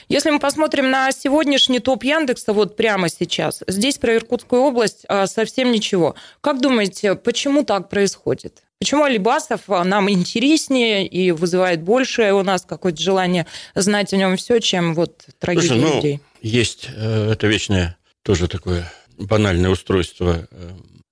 Если 0.09 0.29
мы 0.29 0.37
посмотрим 0.37 0.91
на 0.91 1.11
сегодняшний 1.11 1.79
топ 1.79 2.03
Яндекса, 2.03 2.53
вот 2.53 2.75
прямо 2.75 3.09
сейчас, 3.09 3.63
здесь 3.65 3.97
про 3.97 4.15
Иркутскую 4.15 4.61
область 4.61 5.05
совсем 5.25 5.71
ничего. 5.71 6.13
Как 6.39 6.61
думаете, 6.61 7.15
почему 7.15 7.63
так 7.63 7.89
происходит? 7.89 8.61
Почему 8.77 9.05
Алибасов 9.05 9.61
а, 9.69 9.83
нам 9.83 10.07
интереснее 10.07 11.07
и 11.07 11.31
вызывает 11.31 11.81
большее 11.81 12.35
у 12.35 12.43
нас 12.43 12.61
какое-то 12.61 13.01
желание 13.01 13.47
знать 13.73 14.13
о 14.13 14.17
нем 14.17 14.37
все, 14.37 14.59
чем 14.59 14.93
вот 14.93 15.25
трагедия 15.39 15.67
Слушай, 15.69 15.81
ну, 15.81 15.95
людей? 15.95 16.19
Есть 16.43 16.89
э, 16.95 17.31
это 17.31 17.47
вечное 17.47 17.97
тоже 18.21 18.47
такое 18.47 18.93
банальное 19.17 19.71
устройство 19.71 20.47
э, 20.51 20.69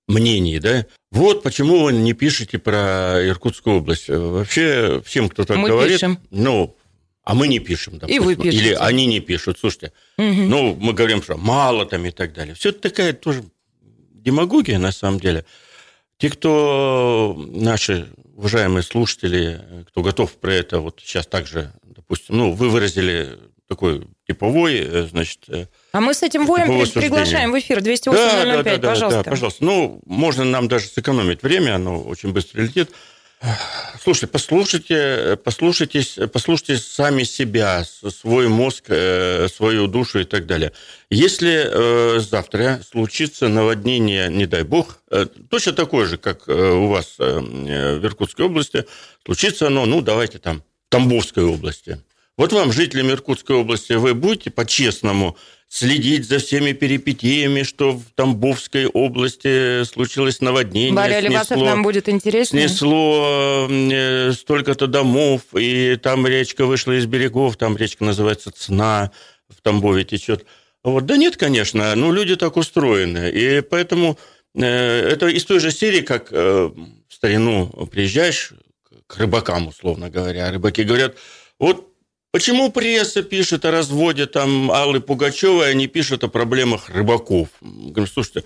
мнений, 0.08 0.58
да? 0.58 0.86
Вот 1.10 1.42
почему 1.42 1.84
вы 1.84 1.92
не 1.92 2.12
пишете 2.12 2.58
про 2.58 3.26
Иркутскую 3.26 3.78
область. 3.78 4.08
Вообще 4.08 5.02
всем, 5.04 5.28
кто 5.28 5.44
так 5.44 5.56
мы 5.56 5.68
говорит, 5.68 5.94
пишем. 5.94 6.18
ну, 6.30 6.76
а 7.24 7.34
мы 7.34 7.48
не 7.48 7.58
пишем, 7.58 7.98
допустим. 7.98 8.22
И 8.22 8.24
вы 8.24 8.36
пишете. 8.36 8.64
Или 8.64 8.72
они 8.74 9.06
не 9.06 9.20
пишут. 9.20 9.58
Слушайте, 9.58 9.92
угу. 10.16 10.26
ну, 10.26 10.76
мы 10.78 10.92
говорим, 10.92 11.22
что 11.22 11.36
мало 11.36 11.84
там 11.86 12.04
и 12.06 12.10
так 12.10 12.32
далее. 12.32 12.54
Все 12.54 12.68
это 12.68 12.80
такая 12.88 13.12
тоже 13.12 13.44
демагогия, 13.80 14.78
на 14.78 14.92
самом 14.92 15.18
деле. 15.18 15.44
Те, 16.18 16.30
кто 16.30 17.36
наши 17.36 18.08
уважаемые 18.36 18.82
слушатели, 18.82 19.60
кто 19.88 20.02
готов 20.02 20.32
про 20.36 20.54
это 20.54 20.80
вот 20.80 21.00
сейчас 21.02 21.26
также, 21.26 21.72
допустим, 21.82 22.36
ну, 22.36 22.52
вы 22.52 22.70
выразили 22.70 23.38
такой 23.68 24.06
типовой, 24.26 24.78
э, 24.78 25.06
значит... 25.10 25.40
Э, 25.48 25.66
а 25.92 26.00
мы 26.00 26.14
с 26.14 26.22
этим 26.22 26.46
воем 26.46 26.66
при, 26.66 27.00
приглашаем 27.00 27.52
в 27.52 27.58
эфир 27.58 27.80
208 27.80 28.20
да, 28.20 28.62
да, 28.62 28.78
да, 28.78 28.88
пожалуйста. 28.88 29.22
Да, 29.24 29.30
пожалуйста. 29.30 29.64
Ну, 29.64 30.00
можно 30.06 30.44
нам 30.44 30.68
даже 30.68 30.86
сэкономить 30.86 31.42
время, 31.42 31.74
оно 31.74 32.00
очень 32.00 32.32
быстро 32.32 32.62
летит. 32.62 32.90
Слушайте, 34.02 34.28
послушайте, 34.28 35.38
послушайтесь, 35.44 36.18
послушайте 36.32 36.78
сами 36.78 37.22
себя, 37.22 37.84
свой 37.84 38.48
мозг, 38.48 38.84
э, 38.88 39.48
свою 39.48 39.88
душу 39.88 40.20
и 40.20 40.24
так 40.24 40.46
далее. 40.46 40.72
Если 41.10 42.18
завтра 42.18 42.80
случится 42.88 43.48
наводнение, 43.48 44.28
не 44.28 44.46
дай 44.46 44.62
бог, 44.62 45.02
точно 45.50 45.72
такое 45.72 46.06
же, 46.06 46.16
как 46.16 46.48
у 46.48 46.86
вас 46.86 47.16
в 47.18 48.04
Иркутской 48.04 48.46
области, 48.46 48.86
случится 49.24 49.66
оно, 49.66 49.86
ну, 49.86 50.00
давайте 50.00 50.38
там, 50.38 50.62
в 50.86 50.90
Тамбовской 50.90 51.44
области. 51.44 52.00
Вот 52.36 52.52
вам, 52.52 52.70
жителям 52.70 53.10
Иркутской 53.10 53.56
области, 53.56 53.94
вы 53.94 54.14
будете 54.14 54.50
по-честному 54.50 55.38
следить 55.68 56.28
за 56.28 56.38
всеми 56.38 56.72
перипетиями, 56.72 57.62
что 57.62 57.92
в 57.92 58.04
Тамбовской 58.14 58.86
области 58.86 59.84
случилось 59.84 60.40
наводнение. 60.40 60.92
Барри 60.92 61.14
Алибасов 61.14 61.56
нам 61.56 61.82
будет 61.82 62.08
интересно. 62.10 62.58
Снесло 62.58 63.66
э, 63.70 64.32
столько-то 64.32 64.86
домов, 64.86 65.42
и 65.58 65.96
там 65.96 66.26
речка 66.26 66.66
вышла 66.66 66.92
из 66.98 67.06
берегов, 67.06 67.56
там 67.56 67.76
речка 67.76 68.04
называется 68.04 68.50
Цна, 68.50 69.12
в 69.48 69.62
Тамбове 69.62 70.04
течет. 70.04 70.44
Вот. 70.84 71.06
Да 71.06 71.16
нет, 71.16 71.36
конечно, 71.36 71.94
ну 71.96 72.12
люди 72.12 72.36
так 72.36 72.56
устроены, 72.56 73.30
и 73.30 73.60
поэтому 73.62 74.18
э, 74.54 74.62
это 74.62 75.26
из 75.28 75.44
той 75.46 75.58
же 75.58 75.72
серии, 75.72 76.02
как 76.02 76.28
э, 76.30 76.70
в 77.08 77.14
старину 77.14 77.66
приезжаешь 77.90 78.52
к 79.06 79.16
рыбакам, 79.16 79.68
условно 79.68 80.10
говоря, 80.10 80.50
рыбаки 80.52 80.82
говорят, 80.84 81.16
вот 81.58 81.95
Почему 82.36 82.70
пресса 82.70 83.22
пишет 83.22 83.64
о 83.64 83.70
разводе 83.70 84.26
там 84.26 84.70
Аллы 84.70 85.00
Пугачевой, 85.00 85.70
а 85.70 85.72
не 85.72 85.86
пишет 85.86 86.22
о 86.22 86.28
проблемах 86.28 86.90
рыбаков? 86.90 87.48
Говорю, 87.62 88.06
слушайте, 88.06 88.44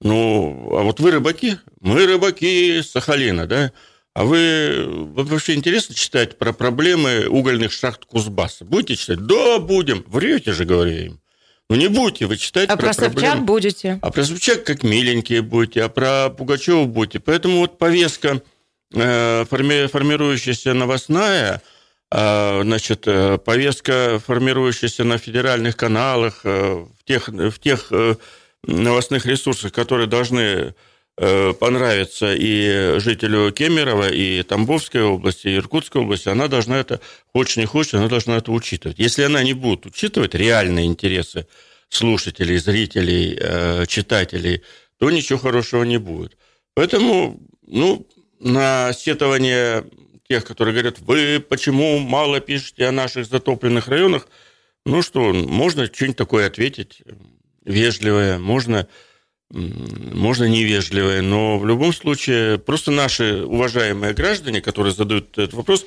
ну, 0.00 0.70
а 0.76 0.82
вот 0.82 0.98
вы 0.98 1.12
рыбаки, 1.12 1.56
мы 1.80 2.04
рыбаки 2.04 2.82
Сахалина, 2.82 3.46
да? 3.46 3.70
А 4.12 4.24
вы 4.24 4.86
вообще 4.88 5.54
интересно 5.54 5.94
читать 5.94 6.36
про 6.36 6.52
проблемы 6.52 7.28
угольных 7.28 7.70
шахт 7.70 8.06
Кузбасса? 8.06 8.64
Будете 8.64 8.96
читать? 8.96 9.24
Да, 9.24 9.60
будем. 9.60 10.04
Врете 10.08 10.52
же, 10.52 10.64
говорю 10.64 10.90
им. 10.90 11.20
Ну, 11.70 11.76
не 11.76 11.86
будете 11.86 12.26
вы 12.26 12.38
читать 12.38 12.68
а 12.68 12.76
про, 12.76 12.86
про 12.86 12.92
Собчак 12.92 13.12
проблемы. 13.12 13.46
будете. 13.46 13.98
А 14.02 14.10
про 14.10 14.24
Собчак 14.24 14.64
как 14.64 14.82
миленькие 14.82 15.42
будете, 15.42 15.84
а 15.84 15.88
про 15.88 16.30
Пугачева 16.30 16.86
будете. 16.86 17.20
Поэтому 17.20 17.58
вот 17.58 17.78
повестка, 17.78 18.42
э, 18.92 19.44
форми, 19.48 19.86
формирующаяся 19.86 20.74
новостная– 20.74 21.62
значит, 22.10 23.06
э, 23.06 23.38
повестка, 23.38 24.20
формирующаяся 24.24 25.04
на 25.04 25.18
федеральных 25.18 25.76
каналах, 25.76 26.40
э, 26.44 26.86
в 26.98 27.04
тех, 27.04 27.28
в 27.28 27.58
тех 27.58 27.88
э, 27.90 28.16
новостных 28.66 29.26
ресурсах, 29.26 29.72
которые 29.72 30.06
должны 30.06 30.74
понравится 31.58 32.32
и 32.32 33.00
жителю 33.00 33.50
Кемерово, 33.50 34.08
и 34.08 34.44
Тамбовской 34.44 35.02
области, 35.02 35.48
и 35.48 35.56
Иркутской 35.56 36.02
области, 36.02 36.28
она 36.28 36.46
должна 36.46 36.78
это, 36.78 37.00
хочешь 37.34 37.56
не 37.56 37.64
хочешь, 37.64 37.94
она 37.94 38.06
должна 38.06 38.36
это 38.36 38.52
учитывать. 38.52 39.00
Если 39.00 39.24
она 39.24 39.42
не 39.42 39.52
будет 39.52 39.84
учитывать 39.84 40.36
реальные 40.36 40.86
интересы 40.86 41.48
слушателей, 41.88 42.58
зрителей, 42.58 43.36
читателей, 43.88 44.62
то 45.00 45.10
ничего 45.10 45.40
хорошего 45.40 45.82
не 45.82 45.98
будет. 45.98 46.36
Поэтому, 46.74 47.40
ну, 47.66 48.06
на 48.38 48.92
сетование 48.92 49.86
тех, 50.28 50.44
которые 50.44 50.74
говорят, 50.74 50.98
вы 51.00 51.40
почему 51.40 51.98
мало 51.98 52.40
пишете 52.40 52.86
о 52.86 52.92
наших 52.92 53.26
затопленных 53.26 53.88
районах, 53.88 54.28
ну 54.84 55.02
что, 55.02 55.32
можно 55.32 55.86
что-нибудь 55.86 56.16
такое 56.16 56.46
ответить, 56.46 57.02
вежливое, 57.64 58.38
можно, 58.38 58.88
можно 59.50 60.44
невежливое, 60.44 61.22
но 61.22 61.58
в 61.58 61.66
любом 61.66 61.92
случае 61.94 62.58
просто 62.58 62.90
наши 62.90 63.44
уважаемые 63.44 64.12
граждане, 64.12 64.60
которые 64.60 64.92
задают 64.92 65.38
этот 65.38 65.54
вопрос, 65.54 65.86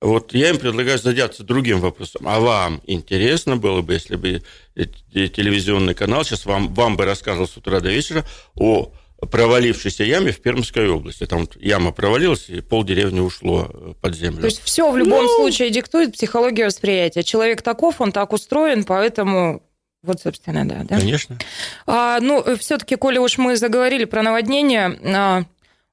вот 0.00 0.34
я 0.34 0.50
им 0.50 0.58
предлагаю 0.58 0.98
задаться 0.98 1.44
другим 1.44 1.80
вопросом. 1.80 2.26
А 2.26 2.40
вам 2.40 2.82
интересно 2.86 3.56
было 3.56 3.82
бы, 3.82 3.92
если 3.92 4.16
бы 4.16 4.42
телевизионный 4.74 5.94
канал 5.94 6.24
сейчас 6.24 6.44
вам, 6.44 6.74
вам 6.74 6.96
бы 6.96 7.04
рассказывал 7.04 7.46
с 7.46 7.56
утра 7.56 7.78
до 7.80 7.90
вечера 7.90 8.24
о 8.56 8.92
провалившейся 9.30 10.04
яме 10.04 10.32
в 10.32 10.40
Пермской 10.40 10.88
области. 10.88 11.26
Там 11.26 11.40
вот 11.40 11.56
яма 11.60 11.92
провалилась, 11.92 12.48
и 12.48 12.60
пол 12.60 12.84
деревни 12.84 13.20
ушло 13.20 13.68
э, 13.72 13.94
под 14.00 14.14
землю. 14.14 14.40
То 14.40 14.46
есть 14.46 14.62
все 14.62 14.90
в 14.90 14.96
любом 14.96 15.24
ну... 15.24 15.36
случае 15.36 15.70
диктует 15.70 16.12
психология 16.12 16.66
восприятия. 16.66 17.22
Человек 17.22 17.62
таков, 17.62 18.00
он 18.00 18.12
так 18.12 18.32
устроен, 18.32 18.84
поэтому 18.84 19.62
вот, 20.02 20.20
собственно, 20.20 20.66
да. 20.68 20.82
да? 20.82 20.98
Конечно. 20.98 21.38
А, 21.86 22.18
ну, 22.20 22.44
все-таки, 22.56 22.96
коли 22.96 23.18
уж 23.18 23.38
мы 23.38 23.56
заговорили 23.56 24.04
про 24.04 24.22
наводнение, 24.22 24.98
а, 25.14 25.44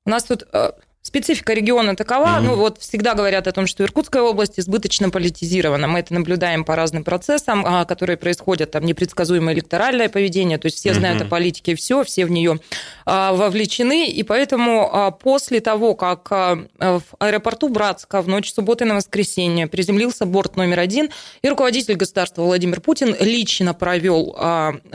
у 0.06 0.10
нас 0.10 0.24
тут 0.24 0.44
а, 0.52 0.74
Специфика 1.10 1.54
региона 1.54 1.96
такова, 1.96 2.38
mm-hmm. 2.38 2.42
ну 2.42 2.56
вот 2.56 2.78
всегда 2.78 3.16
говорят 3.16 3.48
о 3.48 3.52
том, 3.52 3.66
что 3.66 3.84
Иркутская 3.84 4.22
область 4.22 4.60
избыточно 4.60 5.10
политизирована. 5.10 5.88
Мы 5.88 6.02
это 6.02 6.14
наблюдаем 6.14 6.64
по 6.64 6.76
разным 6.76 7.04
процессам, 7.04 7.66
а, 7.66 7.86
которые 7.86 8.16
происходят, 8.16 8.70
там 8.70 8.86
непредсказуемое 8.86 9.56
электоральное 9.56 10.08
поведение, 10.08 10.60
то 10.60 10.68
есть 10.68 10.78
все 10.78 10.94
знают 10.94 11.20
mm-hmm. 11.20 11.26
о 11.26 11.30
политике 11.30 11.74
все, 11.74 12.04
все 12.04 12.28
в 12.28 12.30
нее 12.30 12.60
а, 13.08 13.34
вовлечены, 13.34 14.08
и 14.08 14.22
поэтому 14.22 14.88
а, 14.94 15.10
после 15.10 15.62
того, 15.62 15.96
как 15.96 16.30
в 16.30 17.02
аэропорту 17.18 17.70
Братска 17.70 18.22
в 18.22 18.28
ночь 18.28 18.54
субботы 18.54 18.86
на 18.86 18.94
воскресенье 18.94 19.66
приземлился 19.66 20.28
борт 20.28 20.58
номер 20.58 20.78
один, 20.78 21.10
и 21.42 21.50
руководитель 21.50 21.96
государства 21.96 22.44
Владимир 22.44 22.82
Путин 22.82 23.16
лично 23.20 23.74
провел 23.74 24.38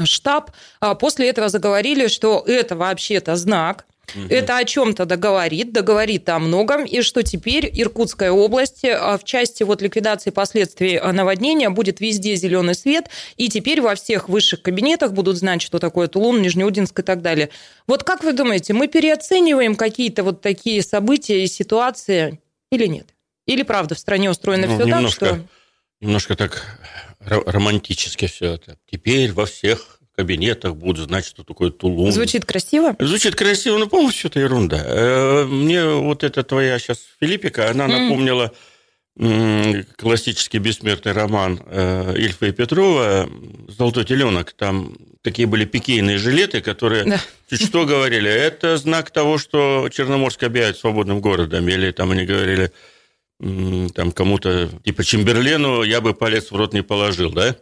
штаб, 0.05 0.53
после 1.01 1.29
этого 1.29 1.49
заговорили, 1.49 2.07
что 2.07 2.45
это 2.47 2.77
вообще-то 2.77 3.35
знак, 3.35 3.85
Угу. 4.15 4.27
Это 4.29 4.59
о 4.59 4.65
чем-то 4.65 5.07
договорит, 5.07 5.73
договорит 5.73 6.29
о 6.29 6.39
многом, 6.39 6.85
и 6.85 7.03
что 7.03 7.23
теперь 7.23 7.69
Иркутская 7.73 8.31
область 8.31 8.85
а, 8.85 9.19
в 9.19 9.25
части 9.25 9.63
вот 9.63 9.83
ликвидации 9.83 10.31
последствий 10.31 10.97
а, 10.97 11.13
наводнения 11.13 11.71
будет 11.71 12.01
везде 12.01 12.37
зеленый 12.37 12.75
свет, 12.75 13.09
и 13.37 13.49
теперь 13.49 13.81
во 13.81 13.95
всех 13.95 14.29
высших 14.29 14.63
кабинетах 14.63 15.13
будут 15.13 15.37
знать, 15.37 15.63
что 15.63 15.79
такое 15.79 16.09
Тулун, 16.09 16.43
Нижнеудинск 16.43 16.99
и 17.01 17.03
так 17.03 17.23
далее. 17.23 17.51
Вот 17.87 18.05
как 18.05 18.23
вы 18.23 18.33
думаете, 18.33 18.73
мы 18.73 18.89
переоцениваем 18.89 19.75
какие-то 19.77 20.23
вот 20.23 20.41
такие 20.41 20.83
события 20.83 21.43
и 21.43 21.47
ситуации 21.47 22.41
или 22.71 22.87
нет? 22.87 23.09
Или 23.47 23.63
правда 23.63 23.95
в 23.95 23.99
стране 23.99 24.31
устроено 24.31 24.67
ну, 24.67 24.75
все 24.75 24.85
немножко, 24.85 25.27
так, 25.27 25.37
что... 25.37 25.49
Немножко 26.01 26.37
так 26.37 26.79
романтически 27.21 28.27
все 28.27 28.55
это. 28.55 28.79
Теперь 28.91 29.33
во 29.33 29.47
всех 29.47 30.01
кабинетах 30.17 30.77
будут 30.77 31.09
знать, 31.09 31.27
что 31.27 31.43
такое 31.43 31.71
Тулун. 31.71 32.13
Звучит 32.13 32.45
красиво? 32.45 32.97
Звучит 32.99 33.35
красиво, 33.35 33.79
но, 33.79 33.87
по-моему, 33.87 34.11
все 34.11 34.29
это 34.29 34.41
ерунда. 34.41 34.83
Э, 34.85 35.45
мне 35.45 35.85
вот 35.87 36.25
эта 36.25 36.43
твоя 36.45 36.79
сейчас 36.79 37.01
Филиппика, 37.21 37.71
она 37.71 37.89
напомнила 37.89 38.53
классический 39.97 40.59
бессмертный 40.59 41.13
роман 41.13 41.61
э, 41.67 42.15
Ильфа 42.17 42.47
и 42.47 42.53
Петрова 42.53 43.29
«Золотой 43.69 44.05
теленок». 44.05 44.53
Там 44.53 44.97
такие 45.23 45.47
были 45.47 45.65
пикейные 45.65 46.19
жилеты, 46.19 46.61
которые 46.61 47.05
да. 47.05 47.21
чуть 47.49 47.65
что 47.65 47.87
говорили. 47.87 48.29
Это 48.29 48.77
знак 48.77 49.13
того, 49.13 49.39
что 49.39 49.89
Черноморск 49.93 50.43
объявит 50.43 50.79
свободным 50.79 51.21
городом. 51.21 51.69
Или 51.69 51.93
там 51.93 52.11
они 52.11 52.25
говорили 52.25 52.73
там 53.39 54.11
кому-то, 54.13 54.69
типа 54.85 55.05
Чемберлену, 55.05 55.83
я 55.83 56.01
бы 56.01 56.15
палец 56.15 56.51
в 56.51 56.57
рот 56.57 56.73
не 56.73 56.83
положил, 56.83 57.31
да? 57.31 57.57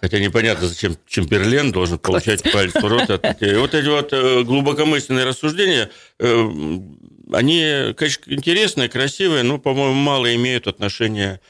Хотя 0.00 0.18
непонятно, 0.18 0.68
зачем 0.68 0.96
Чемберлен 1.06 1.72
должен 1.72 1.98
получать 1.98 2.42
палец 2.52 2.74
в 2.74 2.86
рот. 2.86 3.10
От... 3.10 3.24
Вот 3.24 3.74
эти 3.74 3.88
вот 3.88 4.12
э, 4.12 4.42
глубокомысленные 4.44 5.24
рассуждения, 5.24 5.90
э, 6.18 6.48
они, 7.32 7.94
конечно, 7.96 8.32
интересные, 8.32 8.88
красивые, 8.88 9.42
но, 9.42 9.58
по-моему, 9.58 9.94
мало 9.94 10.34
имеют 10.34 10.66
отношения 10.66 11.40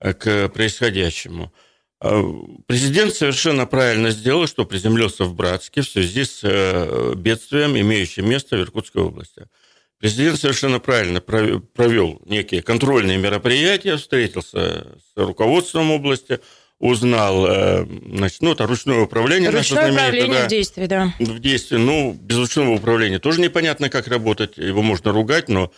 э, 0.00 0.14
к 0.14 0.48
происходящему. 0.48 1.52
А, 2.00 2.22
президент 2.66 3.14
совершенно 3.14 3.66
правильно 3.66 4.10
сделал, 4.10 4.46
что 4.46 4.64
приземлился 4.64 5.24
в 5.24 5.34
Братске 5.34 5.82
в 5.82 5.88
связи 5.88 6.24
с 6.24 7.14
бедствием, 7.14 7.76
имеющим 7.76 8.28
место 8.28 8.56
в 8.56 8.60
Иркутской 8.60 9.02
области. 9.02 9.46
Президент 9.98 10.38
совершенно 10.38 10.78
правильно 10.78 11.20
провел 11.20 12.22
некие 12.24 12.62
контрольные 12.62 13.18
мероприятия, 13.18 13.96
встретился 13.96 14.96
с 14.96 15.16
руководством 15.16 15.90
области, 15.90 16.38
узнал, 16.78 17.46
э, 17.46 17.86
значит, 18.14 18.40
ну, 18.40 18.52
это 18.52 18.66
ручное 18.66 19.00
управление. 19.00 19.50
Ручное 19.50 19.90
управление 19.90 20.44
в 20.44 20.48
действии, 20.48 20.86
да. 20.86 21.12
В 21.18 21.38
действии. 21.40 21.76
Ну, 21.76 22.12
без 22.12 22.36
ручного 22.36 22.70
управления 22.70 23.18
тоже 23.18 23.40
непонятно, 23.40 23.90
как 23.90 24.06
работать. 24.06 24.56
Его 24.58 24.82
можно 24.82 25.12
ругать, 25.12 25.48
но 25.48 25.72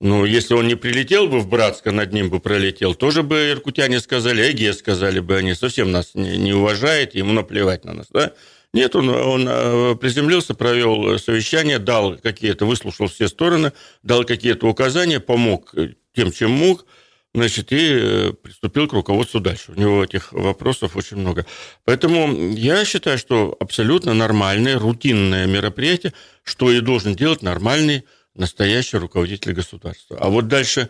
ну, 0.00 0.24
если 0.24 0.54
он 0.54 0.66
не 0.66 0.74
прилетел 0.74 1.28
бы 1.28 1.40
в 1.40 1.48
Братско, 1.48 1.92
над 1.92 2.12
ним 2.12 2.30
бы 2.30 2.40
пролетел, 2.40 2.94
тоже 2.94 3.22
бы 3.22 3.50
иркутяне 3.50 4.00
сказали, 4.00 4.50
Эге 4.50 4.72
сказали 4.72 5.20
бы, 5.20 5.36
они 5.36 5.54
совсем 5.54 5.92
нас 5.92 6.14
не, 6.14 6.36
не 6.38 6.52
уважают, 6.52 7.14
ему 7.14 7.32
наплевать 7.32 7.84
на 7.84 7.92
нас, 7.92 8.06
да? 8.10 8.32
Нет, 8.72 8.94
он, 8.94 9.08
он 9.08 9.46
э, 9.48 9.96
приземлился, 9.96 10.54
провел 10.54 11.18
совещание, 11.18 11.78
дал 11.78 12.16
какие-то, 12.16 12.66
выслушал 12.66 13.08
все 13.08 13.28
стороны, 13.28 13.72
дал 14.02 14.24
какие-то 14.24 14.68
указания, 14.68 15.20
помог 15.20 15.74
тем, 16.14 16.32
чем 16.32 16.50
мог– 16.50 16.86
значит, 17.34 17.72
и 17.72 17.78
э, 17.78 18.32
приступил 18.32 18.88
к 18.88 18.92
руководству 18.92 19.40
дальше. 19.40 19.72
У 19.72 19.80
него 19.80 20.04
этих 20.04 20.32
вопросов 20.32 20.96
очень 20.96 21.18
много. 21.18 21.46
Поэтому 21.84 22.52
я 22.52 22.84
считаю, 22.84 23.18
что 23.18 23.56
абсолютно 23.60 24.14
нормальное, 24.14 24.78
рутинное 24.78 25.46
мероприятие, 25.46 26.12
что 26.42 26.72
и 26.72 26.80
должен 26.80 27.14
делать 27.14 27.42
нормальный, 27.42 28.04
настоящий 28.34 28.96
руководитель 28.96 29.52
государства. 29.52 30.16
А 30.20 30.28
вот 30.28 30.48
дальше 30.48 30.88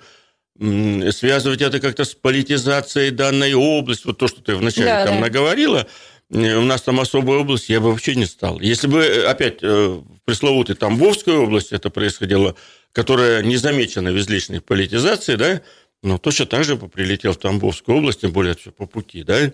связывать 0.59 1.62
это 1.62 1.81
как-то 1.81 2.05
с 2.05 2.14
политизацией 2.14 3.11
данной 3.11 3.55
области, 3.55 4.07
вот 4.07 4.18
то, 4.18 4.29
что 4.29 4.42
ты 4.42 4.55
вначале 4.55 4.87
да, 4.87 5.07
там 5.07 5.14
да. 5.16 5.20
наговорила, 5.22 5.87
э, 6.31 6.55
у 6.57 6.64
нас 6.64 6.83
там 6.83 7.00
особая 7.00 7.38
область, 7.38 7.68
я 7.68 7.81
бы 7.81 7.90
вообще 7.90 8.14
не 8.14 8.26
стал. 8.26 8.61
Если 8.61 8.87
бы 8.87 9.03
э, 9.03 9.24
опять 9.26 9.62
в 9.62 10.05
пресловутой 10.24 10.76
Тамбовской 10.76 11.35
области 11.35 11.74
это 11.74 11.90
происходило, 11.90 12.57
которая 12.92 13.42
не 13.42 13.57
замечена 13.57 14.12
в 14.12 14.18
излишней 14.18 14.61
политизации, 14.61 15.37
да, 15.37 15.62
но 16.03 16.19
точно 16.19 16.47
так 16.47 16.65
же 16.65 16.77
прилетел 16.77 17.33
в 17.33 17.39
Тамбовскую 17.39 17.99
область, 17.99 18.21
тем 18.23 18.33
более 18.33 18.55
все 18.55 18.71
по 18.71 18.87
пути, 18.87 19.23
да, 19.23 19.53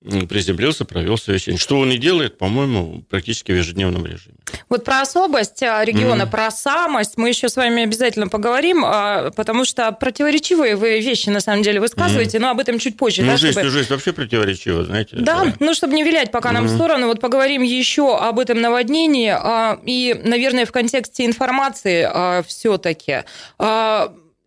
приземлился, 0.00 0.84
провел 0.84 1.18
совещание. 1.18 1.58
Что 1.58 1.80
он 1.80 1.90
и 1.90 1.98
делает, 1.98 2.38
по-моему, 2.38 3.02
практически 3.10 3.50
в 3.50 3.56
ежедневном 3.56 4.06
режиме. 4.06 4.36
Вот 4.68 4.84
про 4.84 5.00
особость 5.00 5.60
а, 5.64 5.84
региона, 5.84 6.22
mm-hmm. 6.22 6.30
про 6.30 6.50
самость 6.52 7.16
мы 7.16 7.30
еще 7.30 7.48
с 7.48 7.56
вами 7.56 7.82
обязательно 7.82 8.28
поговорим, 8.28 8.84
а, 8.84 9.32
потому 9.32 9.64
что 9.64 9.90
противоречивые 9.90 10.76
вы 10.76 11.00
вещи 11.00 11.30
на 11.30 11.40
самом 11.40 11.62
деле 11.62 11.80
высказываете, 11.80 12.38
mm-hmm. 12.38 12.42
но 12.42 12.50
об 12.50 12.60
этом 12.60 12.78
чуть 12.78 12.96
позже. 12.96 13.22
Ну, 13.22 13.32
да, 13.32 13.36
жизнь, 13.36 13.52
чтобы... 13.54 13.70
жизнь 13.70 13.90
вообще 13.90 14.12
противоречива, 14.12 14.84
знаете. 14.84 15.16
Да, 15.16 15.44
да, 15.44 15.54
ну, 15.58 15.74
чтобы 15.74 15.94
не 15.94 16.04
вилять 16.04 16.30
пока 16.30 16.50
mm-hmm. 16.50 16.52
нам 16.52 16.66
в 16.66 16.70
сторону, 16.70 17.06
вот 17.08 17.20
поговорим 17.20 17.62
еще 17.62 18.16
об 18.16 18.38
этом 18.38 18.60
наводнении 18.60 19.30
а, 19.30 19.80
и, 19.84 20.14
наверное, 20.24 20.64
в 20.64 20.70
контексте 20.70 21.26
информации 21.26 22.08
все-таки. 22.46 23.24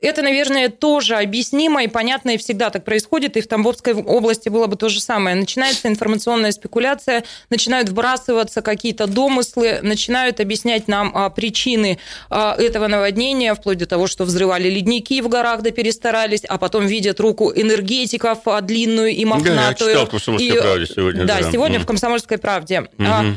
Это, 0.01 0.23
наверное, 0.23 0.69
тоже 0.69 1.15
объяснимо 1.15 1.83
и 1.83 1.87
понятно, 1.87 2.31
и 2.31 2.37
всегда 2.37 2.71
так 2.71 2.83
происходит. 2.83 3.37
И 3.37 3.41
в 3.41 3.47
Тамбовской 3.47 3.93
области 3.93 4.49
было 4.49 4.65
бы 4.65 4.75
то 4.75 4.89
же 4.89 4.99
самое. 4.99 5.35
Начинается 5.35 5.87
информационная 5.87 6.51
спекуляция, 6.51 7.23
начинают 7.51 7.89
вбрасываться 7.89 8.63
какие-то 8.63 9.05
домыслы, 9.05 9.79
начинают 9.83 10.39
объяснять 10.39 10.87
нам 10.87 11.11
а, 11.13 11.29
причины 11.29 11.99
а, 12.31 12.55
этого 12.57 12.87
наводнения, 12.87 13.53
вплоть 13.53 13.77
до 13.77 13.85
того, 13.85 14.07
что 14.07 14.25
взрывали 14.25 14.69
ледники 14.69 15.21
в 15.21 15.29
горах, 15.29 15.61
да 15.61 15.69
перестарались, 15.69 16.43
а 16.45 16.57
потом 16.57 16.87
видят 16.87 17.19
руку 17.19 17.51
энергетиков 17.53 18.39
а, 18.45 18.61
длинную 18.61 19.11
и 19.11 19.23
мохнатую. 19.23 19.55
Да, 19.55 19.67
я 19.67 19.73
читал 19.75 20.05
в 20.07 20.09
«Комсомольской 20.09 20.57
и, 20.57 20.61
правде» 20.61 20.85
сегодня. 20.87 21.25
Да, 21.25 21.39
да. 21.41 21.51
сегодня 21.51 21.77
mm. 21.77 21.83
в 21.83 21.85
«Комсомольской 21.85 22.37
правде». 22.39 22.87
Mm-hmm. 22.97 23.35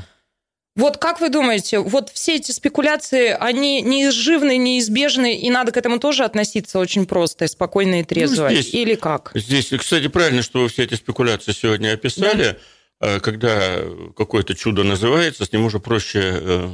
Вот 0.77 0.99
как 0.99 1.21
вы 1.21 1.29
думаете, 1.29 1.79
вот 1.79 2.11
все 2.11 2.35
эти 2.35 2.51
спекуляции, 2.51 3.29
они 3.29 3.81
неизживны, 3.81 4.57
неизбежны, 4.57 5.39
и 5.39 5.49
надо 5.49 5.71
к 5.71 5.77
этому 5.77 6.01
тоже 6.01 6.25
относиться 6.25 6.81
очень 6.81 7.07
просто, 7.07 7.47
спокойно 7.47 8.01
и 8.01 8.05
трезво? 8.05 8.49
Ну, 8.49 8.55
здесь, 8.55 8.75
Или 8.75 8.97
как? 8.97 9.31
Здесь, 9.35 9.69
кстати, 9.79 10.09
правильно, 10.09 10.43
что 10.43 10.63
вы 10.63 10.69
все 10.69 10.83
эти 10.83 10.95
спекуляции 10.95 11.53
сегодня 11.53 11.93
описали. 11.93 12.59
Да. 13.01 13.17
Э, 13.17 13.21
когда 13.21 13.83
какое-то 14.17 14.57
чудо 14.57 14.83
называется, 14.83 15.45
с 15.45 15.53
ним 15.53 15.65
уже 15.65 15.79
проще 15.79 16.21
э, 16.41 16.69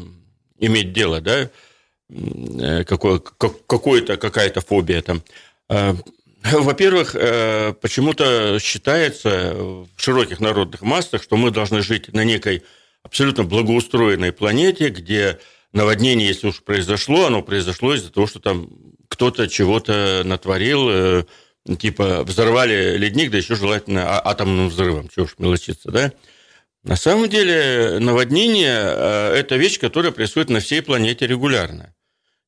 иметь 0.58 0.92
дело, 0.92 1.20
да? 1.20 1.50
какой, 2.84 3.20
какой-то, 3.20 4.16
какая-то 4.16 4.60
фобия 4.62 5.00
там. 5.00 5.22
Во-первых, 6.42 7.12
почему-то 7.80 8.58
считается 8.60 9.54
в 9.54 9.88
широких 9.96 10.40
народных 10.40 10.82
массах, 10.82 11.22
что 11.22 11.36
мы 11.36 11.52
должны 11.52 11.82
жить 11.82 12.12
на 12.12 12.24
некой 12.24 12.64
абсолютно 13.11 13.44
благоустроенной 13.44 14.33
планете, 14.33 14.88
где 14.88 15.38
наводнение, 15.73 16.29
если 16.29 16.46
уж 16.49 16.62
произошло, 16.62 17.27
оно 17.27 17.42
произошло 17.42 17.94
из-за 17.94 18.11
того, 18.11 18.27
что 18.27 18.38
там 18.38 18.70
кто-то 19.09 19.49
чего-то 19.49 20.23
натворил, 20.25 21.27
типа 21.79 22.23
взорвали 22.25 22.96
ледник, 22.96 23.31
да 23.31 23.38
еще 23.38 23.57
желательно 23.57 24.09
а, 24.09 24.31
атомным 24.31 24.68
взрывом, 24.68 25.09
чего 25.09 25.25
уж 25.25 25.35
мелочиться, 25.38 25.90
да? 25.90 26.12
На 26.83 26.96
самом 26.96 27.29
деле 27.29 27.99
наводнение– 27.99 28.79
это 29.37 29.57
вещь, 29.57 29.79
которая 29.79 30.12
происходит 30.12 30.49
на 30.49 30.61
всей 30.61 30.81
планете 30.81 31.27
регулярно. 31.27 31.94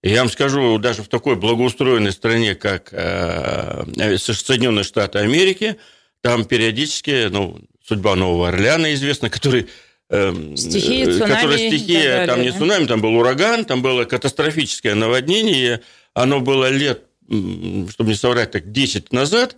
И 0.03 0.11
я 0.11 0.21
вам 0.21 0.31
скажу, 0.31 0.79
даже 0.79 1.03
в 1.03 1.09
такой 1.09 1.37
благоустроенной 1.37 2.13
стране, 2.13 2.55
как 2.55 2.89
э, 2.93 3.85
Соединенные 4.17 4.85
Штаты 4.85 5.19
Америки, 5.19 5.77
там 6.23 6.47
периодически, 6.47 7.29
ну, 7.29 7.61
судьба 7.87 8.17
Нового 8.17 8.49
Орлеана 8.49 8.95
известна, 8.95 9.29
который 9.29 9.69
стихия, 10.11 11.07
цунами, 11.07 11.35
которая 11.35 11.59
стихия, 11.59 12.27
там 12.27 12.43
не 12.43 12.53
цунами, 12.53 12.87
там 12.87 13.01
был 13.01 13.15
ураган, 13.17 13.65
там 13.65 13.83
было 13.83 14.05
катастрофическое 14.05 14.95
наводнение, 14.95 15.81
оно 16.15 16.41
было 16.41 16.69
лет, 16.69 17.05
чтобы 17.27 18.11
не 18.11 18.15
соврать, 18.15 18.51
так 18.51 18.71
10 18.73 19.13
назад, 19.13 19.57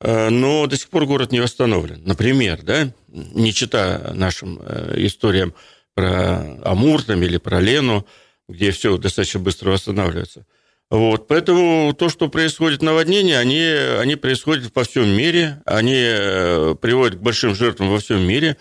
э, 0.00 0.28
но 0.30 0.66
до 0.66 0.76
сих 0.76 0.88
пор 0.88 1.06
город 1.06 1.32
не 1.32 1.40
восстановлен. 1.40 2.02
Например, 2.04 2.60
да, 2.62 2.92
не 3.08 3.52
читая 3.52 4.12
нашим 4.14 4.60
э, 4.62 4.94
историям 5.06 5.54
про 5.94 6.58
Амур 6.64 7.02
там, 7.02 7.22
или 7.22 7.36
про 7.36 7.60
Лену, 7.60 8.06
где 8.48 8.70
все 8.70 8.96
достаточно 8.96 9.40
быстро 9.40 9.70
восстанавливается. 9.70 10.46
Вот, 10.90 11.28
поэтому 11.28 11.94
то, 11.96 12.08
что 12.08 12.28
происходит 12.28 12.82
наводнение, 12.82 13.38
они, 13.38 13.60
они 13.60 14.16
происходят 14.16 14.72
по 14.72 14.82
всем 14.82 15.08
мире, 15.08 15.62
они 15.64 15.94
э, 15.96 16.74
приводят 16.80 17.18
к 17.18 17.22
большим 17.22 17.54
жертвам 17.54 17.90
во 17.90 18.00
всем 18.00 18.22
мире, 18.22 18.56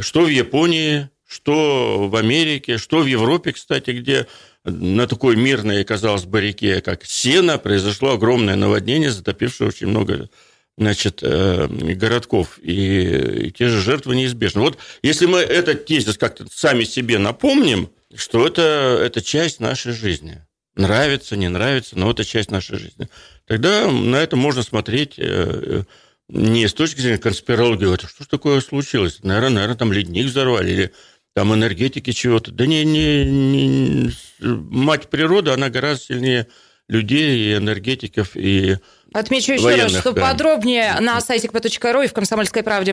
что 0.00 0.22
в 0.22 0.28
Японии, 0.28 1.08
что 1.26 2.08
в 2.08 2.16
Америке, 2.16 2.78
что 2.78 3.00
в 3.00 3.06
Европе, 3.06 3.52
кстати, 3.52 3.90
где 3.90 4.26
на 4.64 5.06
такой 5.06 5.36
мирной, 5.36 5.84
казалось 5.84 6.24
бы, 6.24 6.40
реке, 6.40 6.80
как 6.80 7.04
Сена, 7.04 7.58
произошло 7.58 8.12
огромное 8.12 8.56
наводнение, 8.56 9.10
затопившее 9.10 9.68
очень 9.68 9.86
много 9.86 10.28
значит, 10.76 11.20
э, 11.22 11.66
городков, 11.68 12.58
и, 12.62 13.46
и 13.46 13.50
те 13.50 13.68
же 13.68 13.80
жертвы 13.80 14.16
неизбежны. 14.16 14.62
Вот 14.62 14.78
если 15.02 15.26
мы 15.26 15.40
этот 15.40 15.84
тезис 15.84 16.16
как-то 16.16 16.46
сами 16.50 16.84
себе 16.84 17.18
напомним, 17.18 17.90
что 18.14 18.46
это, 18.46 18.98
это 19.04 19.22
часть 19.22 19.60
нашей 19.60 19.92
жизни. 19.92 20.42
Нравится, 20.76 21.36
не 21.36 21.48
нравится, 21.48 21.98
но 21.98 22.10
это 22.10 22.24
часть 22.24 22.50
нашей 22.50 22.78
жизни. 22.78 23.08
Тогда 23.46 23.90
на 23.90 24.16
это 24.16 24.36
можно 24.36 24.62
смотреть 24.62 25.14
э, 25.18 25.84
не 26.32 26.68
с 26.68 26.74
точки 26.74 27.00
зрения 27.00 27.18
конспирологии, 27.18 27.92
это 27.92 28.06
что 28.06 28.24
ж 28.24 28.26
такое 28.26 28.60
случилось? 28.60 29.18
Наверное, 29.22 29.50
наверное, 29.50 29.76
там 29.76 29.92
ледник 29.92 30.26
взорвали 30.26 30.70
или 30.70 30.92
там 31.34 31.52
энергетики 31.54 32.12
чего-то. 32.12 32.52
Да 32.52 32.66
не, 32.66 32.84
не, 32.84 33.24
не, 33.24 34.12
мать 34.40 35.08
природа, 35.08 35.54
она 35.54 35.70
гораздо 35.70 36.04
сильнее 36.04 36.46
людей 36.88 37.38
и 37.38 37.56
энергетиков, 37.56 38.36
и 38.36 38.76
Отмечу 39.12 39.52
еще 39.52 39.64
военных, 39.64 39.92
раз, 39.92 40.00
что 40.00 40.12
да. 40.12 40.30
подробнее 40.30 40.94
на 41.00 41.20
сайте 41.20 41.48
kp.ru 41.48 42.04
и 42.04 42.08
в 42.08 42.12
«Комсомольской 42.12 42.62
правде». 42.62 42.92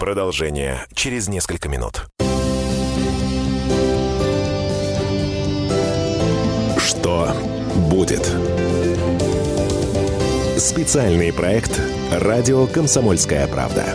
Продолжение 0.00 0.86
через 0.94 1.28
несколько 1.28 1.68
минут. 1.68 2.06
Что 6.78 7.36
будет? 7.90 8.28
Специальный 10.58 11.32
проект 11.32 11.80
«Радио 12.10 12.66
Комсомольская 12.66 13.46
правда». 13.46 13.94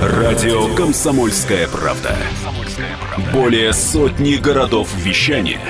Радио 0.00 0.72
«Комсомольская 0.76 1.66
правда». 1.66 2.16
Более 3.32 3.72
сотни 3.72 4.34
городов 4.34 4.94
вещания 4.94 5.60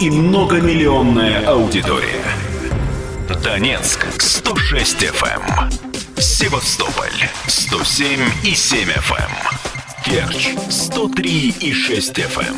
и 0.00 0.10
многомиллионная 0.10 1.46
аудитория. 1.46 2.24
Донецк 3.44 4.08
106 4.18 5.04
FM. 5.04 5.91
Севастополь 6.22 7.28
107 7.48 8.20
и 8.44 8.54
7 8.54 8.88
FM. 8.90 9.30
Керчь 10.04 10.54
103 10.70 11.56
и 11.60 11.72
6 11.72 12.16
FM. 12.16 12.56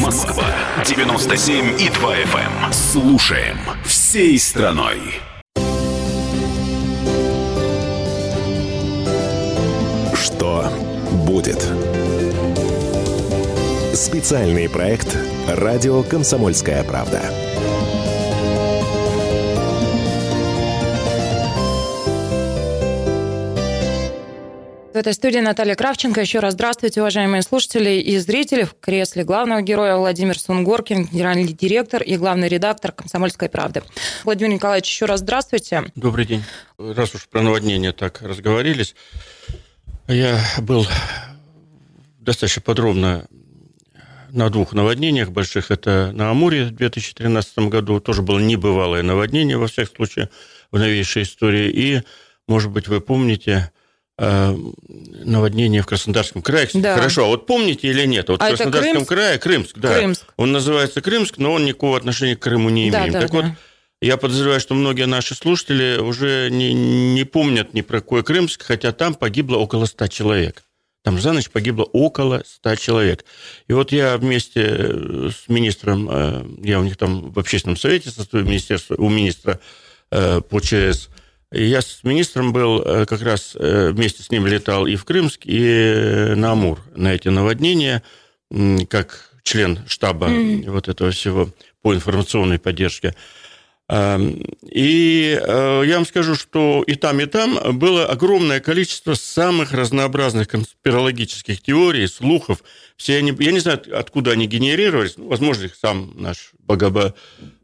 Москва 0.00 0.44
97 0.86 1.80
и 1.80 1.88
2 1.88 2.14
FM. 2.14 2.72
Слушаем 2.72 3.58
всей 3.84 4.38
страной. 4.38 5.00
Что 10.14 10.72
будет? 11.26 11.60
Специальный 13.94 14.68
проект 14.68 15.16
«Радио 15.48 16.04
Комсомольская 16.04 16.84
правда». 16.84 17.20
Этой 24.98 25.14
студии 25.14 25.38
Наталья 25.38 25.74
Кравченко. 25.74 26.20
Еще 26.20 26.40
раз 26.40 26.54
здравствуйте, 26.54 27.00
уважаемые 27.00 27.42
слушатели 27.42 28.00
и 28.00 28.18
зрители. 28.18 28.64
В 28.64 28.74
кресле 28.78 29.24
главного 29.24 29.62
героя 29.62 29.96
Владимир 29.96 30.38
Сунгоркин, 30.38 31.06
генеральный 31.06 31.52
директор 31.52 32.02
и 32.02 32.16
главный 32.16 32.48
редактор 32.48 32.92
«Комсомольской 32.92 33.48
правды». 33.48 33.82
Владимир 34.24 34.54
Николаевич, 34.54 34.90
еще 34.90 35.06
раз 35.06 35.20
здравствуйте. 35.20 35.84
Добрый 35.94 36.26
день. 36.26 36.44
Раз 36.78 37.14
уж 37.14 37.28
про 37.28 37.42
наводнение 37.42 37.92
так 37.92 38.20
разговорились, 38.22 38.94
я 40.08 40.38
был 40.58 40.86
достаточно 42.18 42.60
подробно 42.60 43.26
на 44.30 44.50
двух 44.50 44.72
наводнениях 44.72 45.30
больших. 45.30 45.70
Это 45.70 46.10
на 46.12 46.30
Амуре 46.30 46.66
в 46.66 46.70
2013 46.72 47.58
году. 47.70 48.00
Тоже 48.00 48.22
было 48.22 48.38
небывалое 48.38 49.02
наводнение, 49.02 49.56
во 49.56 49.68
всяком 49.68 49.96
случае, 49.96 50.28
в 50.70 50.78
новейшей 50.78 51.22
истории. 51.22 51.70
И, 51.70 52.02
может 52.46 52.70
быть, 52.70 52.88
вы 52.88 53.00
помните, 53.00 53.70
наводнение 54.18 55.82
в 55.82 55.86
Краснодарском 55.86 56.42
крае. 56.42 56.68
Да. 56.74 56.96
Хорошо, 56.96 57.24
а 57.24 57.28
вот 57.28 57.46
помните 57.46 57.88
или 57.88 58.04
нет? 58.04 58.28
Вот 58.28 58.42
а 58.42 58.46
в 58.46 58.48
Краснодарском 58.48 58.92
Крымск? 58.92 59.08
крае 59.08 59.38
Крымск, 59.38 59.78
да. 59.78 59.94
Крымск. 59.94 60.24
Он 60.36 60.52
называется 60.52 61.00
Крымск, 61.00 61.38
но 61.38 61.52
он 61.52 61.64
никакого 61.64 61.96
отношения 61.96 62.36
к 62.36 62.40
Крыму 62.40 62.68
не 62.68 62.90
Да, 62.90 63.00
имеет. 63.00 63.12
да, 63.12 63.20
так 63.20 63.30
да. 63.30 63.36
вот, 63.36 63.46
я 64.00 64.16
подозреваю, 64.16 64.60
что 64.60 64.74
многие 64.74 65.06
наши 65.06 65.34
слушатели 65.34 65.98
уже 66.00 66.48
не, 66.50 66.72
не 66.72 67.24
помнят 67.24 67.74
ни 67.74 67.80
про 67.80 68.00
какой 68.00 68.22
Крымск, 68.22 68.64
хотя 68.64 68.92
там 68.92 69.14
погибло 69.14 69.56
около 69.56 69.86
100 69.86 70.08
человек. 70.08 70.64
Там 71.04 71.18
за 71.20 71.32
ночь 71.32 71.48
погибло 71.48 71.84
около 71.84 72.42
100 72.44 72.74
человек. 72.76 73.24
И 73.66 73.72
вот 73.72 73.92
я 73.92 74.16
вместе 74.18 74.62
э, 74.62 75.30
с 75.32 75.48
министром, 75.48 76.08
э, 76.10 76.44
я 76.62 76.80
у 76.80 76.84
них 76.84 76.96
там 76.96 77.30
в 77.30 77.38
общественном 77.38 77.76
совете 77.76 78.10
состою 78.10 78.44
министерства, 78.44 78.96
у 78.96 79.08
министра 79.08 79.60
э, 80.10 80.40
по 80.42 80.60
ЧС, 80.60 81.08
я 81.50 81.80
с 81.80 82.04
министром 82.04 82.52
был, 82.52 82.82
э, 82.82 83.06
как 83.06 83.22
раз 83.22 83.56
э, 83.58 83.90
вместе 83.90 84.22
с 84.22 84.30
ним 84.30 84.46
летал 84.46 84.86
и 84.86 84.96
в 84.96 85.04
Крымск, 85.04 85.40
и 85.44 85.62
э, 85.62 86.34
на 86.34 86.52
Амур, 86.52 86.80
на 86.94 87.14
эти 87.14 87.28
наводнения, 87.28 88.02
как 88.88 89.32
член 89.42 89.80
штаба 89.86 90.28
Мгм. 90.28 90.72
вот 90.72 90.88
этого 90.88 91.10
всего 91.10 91.50
по 91.82 91.94
информационной 91.94 92.58
поддержке. 92.58 93.14
Эм, 93.90 94.42
И 94.70 95.38
э, 95.40 95.82
я 95.86 95.94
вам 95.96 96.06
скажу, 96.06 96.34
что 96.34 96.84
и 96.86 96.94
там, 96.94 97.20
и 97.20 97.26
там 97.26 97.78
было 97.78 98.04
огромное 98.04 98.60
количество 98.60 99.14
самых 99.14 99.72
разнообразных 99.72 100.46
конспирологических 100.48 101.62
теорий, 101.62 102.06
слухов. 102.06 102.62
Все 102.98 103.16
они, 103.16 103.34
я 103.38 103.50
не 103.50 103.60
знаю, 103.60 103.80
откуда 103.98 104.32
они 104.32 104.46
генерировались. 104.46 105.16
Ну, 105.16 105.28
возможно, 105.28 105.64
их 105.64 105.74
сам 105.74 106.12
наш 106.16 106.50
богобо, 106.58 107.14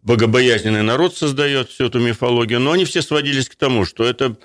богобоязненный 0.03 0.83
народ 0.83 1.15
создает 1.15 1.69
всю 1.69 1.87
эту 1.87 1.99
мифологию, 2.01 2.59
но 2.59 2.73
они 2.73 2.87
все 2.87 3.03
сводились 3.03 3.49
к 3.51 3.57
тому, 3.57 3.85
что 3.85 4.05
это 4.05 4.37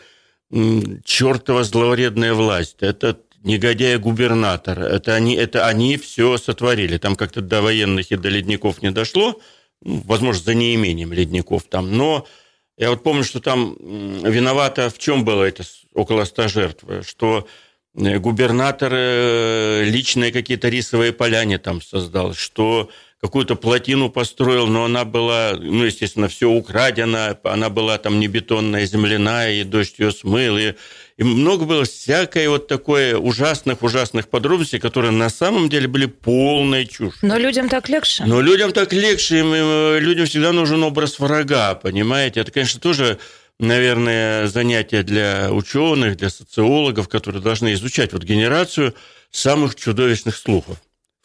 чертова 1.05 1.63
зловредная 1.63 2.33
власть, 2.33 2.77
это 2.79 3.19
негодяй-губернатор, 3.43 4.79
это 4.81 5.15
они, 5.15 5.35
это 5.35 5.67
они 5.67 5.95
все 5.97 6.37
сотворили. 6.37 6.97
Там 6.97 7.15
как-то 7.15 7.41
до 7.41 7.61
военных 7.61 8.11
и 8.11 8.17
до 8.17 8.29
ледников 8.29 8.81
не 8.81 8.91
дошло, 8.91 9.39
ну, 9.81 10.01
возможно, 10.05 10.43
за 10.43 10.53
неимением 10.53 11.13
ледников 11.13 11.63
там, 11.63 11.95
но 11.95 12.27
я 12.77 12.89
вот 12.89 13.03
помню, 13.03 13.23
что 13.23 13.39
там 13.39 13.75
виновата 14.23 14.89
в 14.89 14.97
чем 14.97 15.25
было 15.25 15.43
это 15.43 15.63
около 15.93 16.23
ста 16.25 16.47
жертв, 16.47 16.83
что 17.05 17.47
э, 17.95 18.19
губернатор 18.19 18.91
э, 18.93 19.83
личные 19.83 20.31
какие-то 20.31 20.69
рисовые 20.69 21.11
поляне 21.11 21.57
там 21.57 21.81
создал, 21.81 22.33
что 22.33 22.89
какую-то 23.21 23.55
плотину 23.55 24.09
построил, 24.09 24.67
но 24.67 24.85
она 24.85 25.03
была, 25.03 25.53
ну, 25.59 25.83
естественно, 25.83 26.29
все 26.29 26.49
украдено, 26.49 27.37
она 27.43 27.69
была 27.69 27.97
там 27.97 28.19
не 28.19 28.27
бетонная, 28.27 28.85
земляная, 28.85 29.55
и 29.55 29.63
дождь 29.63 29.95
ее 29.97 30.11
смыл, 30.11 30.57
и, 30.57 30.73
и 31.17 31.23
много 31.23 31.65
было 31.65 31.83
всякой 31.83 32.47
вот 32.47 32.67
такой 32.67 33.13
ужасных-ужасных 33.13 34.29
подробностей, 34.29 34.79
которые 34.79 35.11
на 35.11 35.29
самом 35.29 35.67
деле 35.67 35.89
были 35.89 36.05
полной 36.05 36.85
чушь. 36.85 37.15
Но 37.21 37.37
людям 37.37 37.67
так 37.67 37.89
легче. 37.89 38.23
Но 38.25 38.39
людям 38.39 38.71
так 38.71 38.93
легче, 38.93 39.39
им, 39.39 39.51
э, 39.53 39.99
людям 39.99 40.25
всегда 40.25 40.53
нужен 40.53 40.81
образ 40.83 41.19
врага, 41.19 41.75
понимаете? 41.75 42.39
Это, 42.39 42.51
конечно, 42.51 42.79
тоже 42.79 43.19
наверное, 43.59 44.47
занятие 44.47 45.03
для 45.03 45.49
ученых, 45.51 46.15
для 46.15 46.29
социологов, 46.29 47.09
которые 47.09 47.41
должны 47.41 47.73
изучать 47.73 48.13
вот 48.13 48.23
генерацию 48.23 48.95
самых 49.31 49.75
чудовищных 49.75 50.37
слухов. 50.37 50.77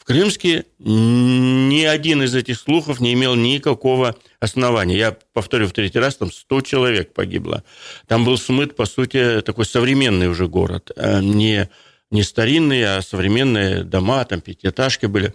В 0.04 0.06
Крымске 0.06 0.66
ни 0.78 1.82
один 1.82 2.22
из 2.22 2.34
этих 2.34 2.60
слухов 2.60 3.00
не 3.00 3.14
имел 3.14 3.36
никакого 3.36 4.14
основания. 4.38 4.98
Я 4.98 5.16
повторю 5.32 5.66
в 5.66 5.72
третий 5.72 5.98
раз, 5.98 6.16
там 6.16 6.30
100 6.30 6.60
человек 6.60 7.14
погибло. 7.14 7.64
Там 8.06 8.26
был 8.26 8.36
смыт, 8.36 8.76
по 8.76 8.84
сути, 8.84 9.40
такой 9.40 9.64
современный 9.64 10.28
уже 10.28 10.46
город. 10.46 10.90
А 10.94 11.22
не, 11.22 11.70
не 12.10 12.22
старинный, 12.22 12.84
а 12.84 13.00
современные 13.00 13.82
дома, 13.82 14.22
там 14.26 14.42
пятиэтажки 14.42 15.06
были. 15.06 15.32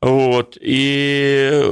Вот. 0.00 0.58
И 0.60 1.62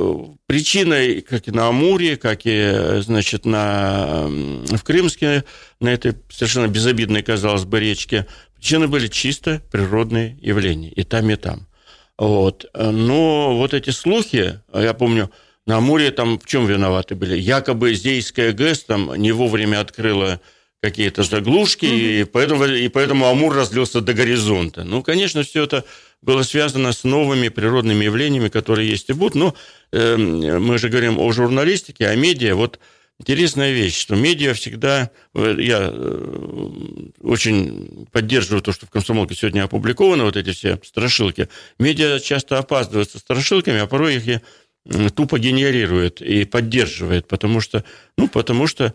причиной, 0.46 1.22
как 1.22 1.48
и 1.48 1.50
на 1.50 1.66
Амуре, 1.66 2.16
как 2.16 2.42
и, 2.44 3.00
значит, 3.00 3.46
на, 3.46 4.28
в 4.28 4.84
Крымске, 4.84 5.42
на 5.80 5.88
этой 5.88 6.14
совершенно 6.30 6.68
безобидной, 6.68 7.24
казалось 7.24 7.64
бы, 7.64 7.80
речке, 7.80 8.28
причины 8.54 8.86
были 8.86 9.08
чисто 9.08 9.60
природные 9.72 10.38
явления. 10.40 10.90
И 10.90 11.02
там, 11.02 11.28
и 11.30 11.34
там. 11.34 11.67
Вот. 12.18 12.66
Но 12.74 13.56
вот 13.56 13.74
эти 13.74 13.90
слухи, 13.90 14.60
я 14.74 14.92
помню, 14.92 15.30
на 15.66 15.76
Амуре 15.76 16.10
там 16.10 16.38
в 16.38 16.46
чем 16.46 16.66
виноваты 16.66 17.14
были? 17.14 17.36
Якобы 17.36 17.94
Зейская 17.94 18.52
ГЭС 18.52 18.84
там 18.84 19.14
не 19.14 19.32
вовремя 19.32 19.80
открыла 19.80 20.40
какие-то 20.80 21.24
заглушки, 21.24 21.86
угу. 21.86 21.94
и, 21.94 22.24
поэтому, 22.24 22.64
и 22.64 22.88
поэтому 22.88 23.26
Амур 23.26 23.54
разлился 23.54 24.00
до 24.00 24.14
горизонта. 24.14 24.84
Ну, 24.84 25.02
конечно, 25.02 25.42
все 25.42 25.64
это 25.64 25.84
было 26.22 26.42
связано 26.42 26.92
с 26.92 27.04
новыми 27.04 27.48
природными 27.48 28.04
явлениями, 28.04 28.48
которые 28.48 28.88
есть 28.88 29.10
и 29.10 29.12
будут. 29.12 29.34
Но 29.34 29.54
э, 29.92 30.16
мы 30.16 30.78
же 30.78 30.88
говорим 30.88 31.18
о 31.18 31.30
журналистике, 31.32 32.06
о 32.06 32.16
медиа. 32.16 32.54
Вот 32.54 32.78
интересная 33.18 33.72
вещь, 33.72 33.98
что 33.98 34.14
медиа 34.14 34.54
всегда... 34.54 35.10
Я 35.34 35.90
э, 35.92 37.10
очень 37.20 38.06
поддерживаю 38.12 38.62
то, 38.62 38.72
что 38.72 38.86
в 38.86 38.90
«Комсомолке» 38.90 39.34
сегодня 39.34 39.64
опубликованы 39.64 40.24
вот 40.24 40.36
эти 40.36 40.50
все 40.50 40.78
страшилки. 40.84 41.48
Медиа 41.78 42.20
часто 42.20 42.58
опаздывают 42.58 43.10
со 43.10 43.18
страшилками, 43.18 43.78
а 43.78 43.86
порой 43.86 44.16
их 44.16 44.42
тупо 45.14 45.38
генерирует 45.38 46.22
и 46.22 46.44
поддерживает, 46.44 47.28
потому 47.28 47.60
что, 47.60 47.84
ну, 48.16 48.28
потому 48.28 48.66
что 48.66 48.94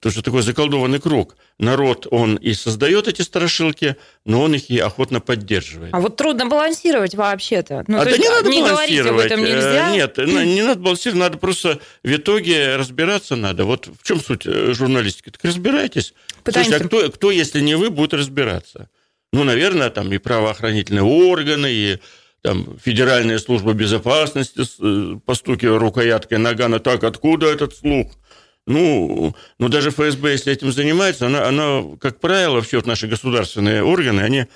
то, 0.00 0.10
что 0.10 0.22
такой 0.22 0.42
заколдованный 0.42 1.00
круг. 1.00 1.36
Народ, 1.58 2.06
он 2.10 2.36
и 2.36 2.54
создает 2.54 3.08
эти 3.08 3.20
страшилки, 3.20 3.96
но 4.24 4.42
он 4.42 4.54
их 4.54 4.70
и 4.70 4.78
охотно 4.78 5.20
поддерживает. 5.20 5.92
А 5.92 6.00
вот 6.00 6.16
трудно 6.16 6.46
балансировать 6.46 7.14
вообще-то. 7.14 7.84
Ну, 7.86 8.00
а 8.00 8.04
да 8.06 8.16
не 8.16 8.28
надо 8.28 8.48
не 8.48 8.62
балансировать. 8.62 9.26
об 9.26 9.32
этом 9.32 9.44
нельзя. 9.44 9.90
Э, 9.90 9.92
нет, 9.92 10.16
не 10.16 10.62
надо 10.62 10.80
балансировать, 10.80 11.20
надо 11.20 11.38
просто 11.38 11.78
в 12.02 12.10
итоге 12.10 12.76
разбираться 12.76 13.36
надо. 13.36 13.66
Вот 13.66 13.86
в 13.86 14.02
чем 14.02 14.18
суть 14.18 14.46
э, 14.46 14.72
журналистики? 14.72 15.28
Так 15.28 15.44
разбирайтесь. 15.44 16.14
Пытаемся. 16.42 16.78
Слушайте, 16.78 16.84
а 16.84 16.88
кто, 16.88 17.12
кто, 17.12 17.30
если 17.30 17.60
не 17.60 17.74
вы, 17.74 17.90
будет 17.90 18.14
разбираться? 18.14 18.88
Ну, 19.34 19.44
наверное, 19.44 19.90
там 19.90 20.10
и 20.10 20.16
правоохранительные 20.16 21.02
органы, 21.02 21.70
и 21.70 21.98
там 22.40 22.78
Федеральная 22.82 23.38
служба 23.38 23.74
безопасности, 23.74 24.62
э, 24.80 25.18
постукивая 25.26 25.78
рукояткой 25.78 26.38
нагана, 26.38 26.78
так, 26.78 27.04
откуда 27.04 27.46
этот 27.46 27.76
слух? 27.76 28.12
Ну, 28.66 29.34
ну, 29.58 29.68
даже 29.68 29.90
ФСБ, 29.90 30.32
если 30.32 30.52
этим 30.52 30.72
занимается, 30.72 31.26
она, 31.26 31.46
она 31.46 31.82
как 32.00 32.18
правило, 32.20 32.62
все 32.62 32.78
вот 32.78 32.86
наши 32.86 33.06
государственные 33.06 33.82
органы, 33.82 34.20
они 34.20 34.46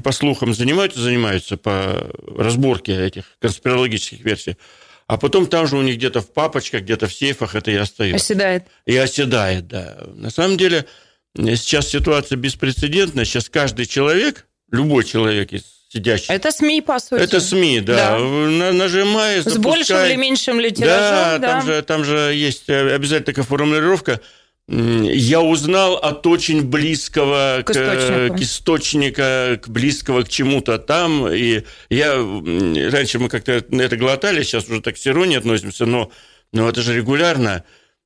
по 0.00 0.12
слухам 0.12 0.52
занимаются, 0.52 1.00
занимаются 1.00 1.56
по 1.56 2.10
разборке 2.36 3.06
этих 3.06 3.24
конспирологических 3.40 4.20
версий, 4.20 4.58
а 5.06 5.16
потом 5.16 5.46
там 5.46 5.66
же 5.66 5.76
у 5.76 5.82
них 5.82 5.96
где-то 5.96 6.20
в 6.20 6.32
папочках, 6.32 6.82
где-то 6.82 7.06
в 7.06 7.14
сейфах 7.14 7.54
это 7.54 7.70
и 7.70 7.76
остается. 7.76 8.16
Оседает. 8.16 8.64
И 8.84 8.96
оседает, 8.96 9.66
да. 9.66 9.98
На 10.14 10.30
самом 10.30 10.58
деле 10.58 10.86
сейчас 11.34 11.88
ситуация 11.88 12.36
беспрецедентная. 12.36 13.24
Сейчас 13.24 13.48
каждый 13.48 13.86
человек, 13.86 14.46
любой 14.70 15.04
человек 15.04 15.52
из 15.52 15.62
сидящих. 15.92 16.30
Это 16.30 16.50
СМИ, 16.50 16.80
по 16.80 16.98
сути. 16.98 17.20
Это 17.20 17.40
СМИ, 17.40 17.80
да. 17.80 18.18
да. 18.18 18.72
Нажимаешь, 18.72 19.44
С 19.44 19.58
большим 19.58 19.98
или 19.98 20.16
меньшим 20.16 20.60
ли 20.60 20.70
тиражом, 20.70 20.90
да, 20.90 21.38
да. 21.38 21.48
Там, 21.48 21.66
же, 21.66 21.82
там 21.82 22.04
же 22.04 22.16
есть 22.34 22.68
обязательно 22.68 23.26
такая 23.26 23.44
формулировка. 23.44 24.20
Я 24.68 25.40
узнал 25.42 25.96
от 25.96 26.26
очень 26.26 26.62
близкого 26.62 27.62
к, 27.62 27.66
к, 27.66 27.70
источнику. 27.72 28.36
к 28.36 28.40
источника, 28.40 29.60
к 29.62 29.68
близкого 29.68 30.22
к 30.22 30.28
чему-то 30.28 30.78
там. 30.78 31.28
И 31.28 31.64
я 31.90 32.14
раньше 32.14 33.18
мы 33.18 33.28
как-то 33.28 33.52
это 33.52 33.96
глотали, 33.96 34.42
сейчас 34.42 34.68
уже 34.68 34.80
так 34.80 34.96
с 34.96 35.06
иронией 35.06 35.38
относимся, 35.38 35.84
но, 35.84 36.10
но 36.52 36.68
это 36.68 36.80
же 36.80 36.94
регулярно. 36.94 37.64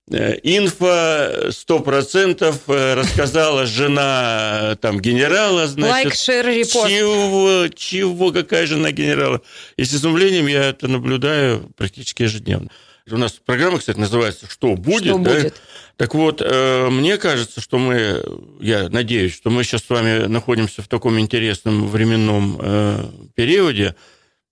Э, 0.09 0.39
инфо 0.45 1.49
100% 1.49 2.61
э, 2.69 2.95
рассказала 2.95 3.67
жена 3.67 4.75
э, 4.75 4.77
там 4.77 5.01
генерала, 5.01 5.67
значит. 5.67 5.91
Лайк, 5.91 6.15
шер. 6.15 6.47
Чего, 6.65 7.67
чего, 7.75 8.31
какая 8.31 8.67
жена 8.67 8.93
генерала? 8.93 9.43
И 9.77 9.85
с 9.85 9.93
изумлением 9.93 10.47
я 10.47 10.67
это 10.67 10.87
наблюдаю 10.87 11.73
практически 11.77 12.23
ежедневно. 12.23 12.71
У 13.11 13.17
нас 13.17 13.33
программа, 13.33 13.79
кстати, 13.79 13.99
называется 13.99 14.47
«Что 14.49 14.75
будет?». 14.75 15.07
Что 15.07 15.19
да? 15.19 15.35
будет? 15.35 15.61
Так 15.97 16.15
вот, 16.15 16.41
мне 16.43 17.19
кажется, 17.19 17.61
что 17.61 17.79
мы, 17.79 18.23
я 18.61 18.89
надеюсь, 18.89 19.33
что 19.33 19.49
мы 19.49 19.63
сейчас 19.63 19.85
с 19.85 19.91
вами 19.91 20.27
находимся 20.27 20.83
в 20.83 20.89
таком 20.89 21.19
интересном 21.21 21.87
временном 21.87 23.31
периоде, 23.37 23.95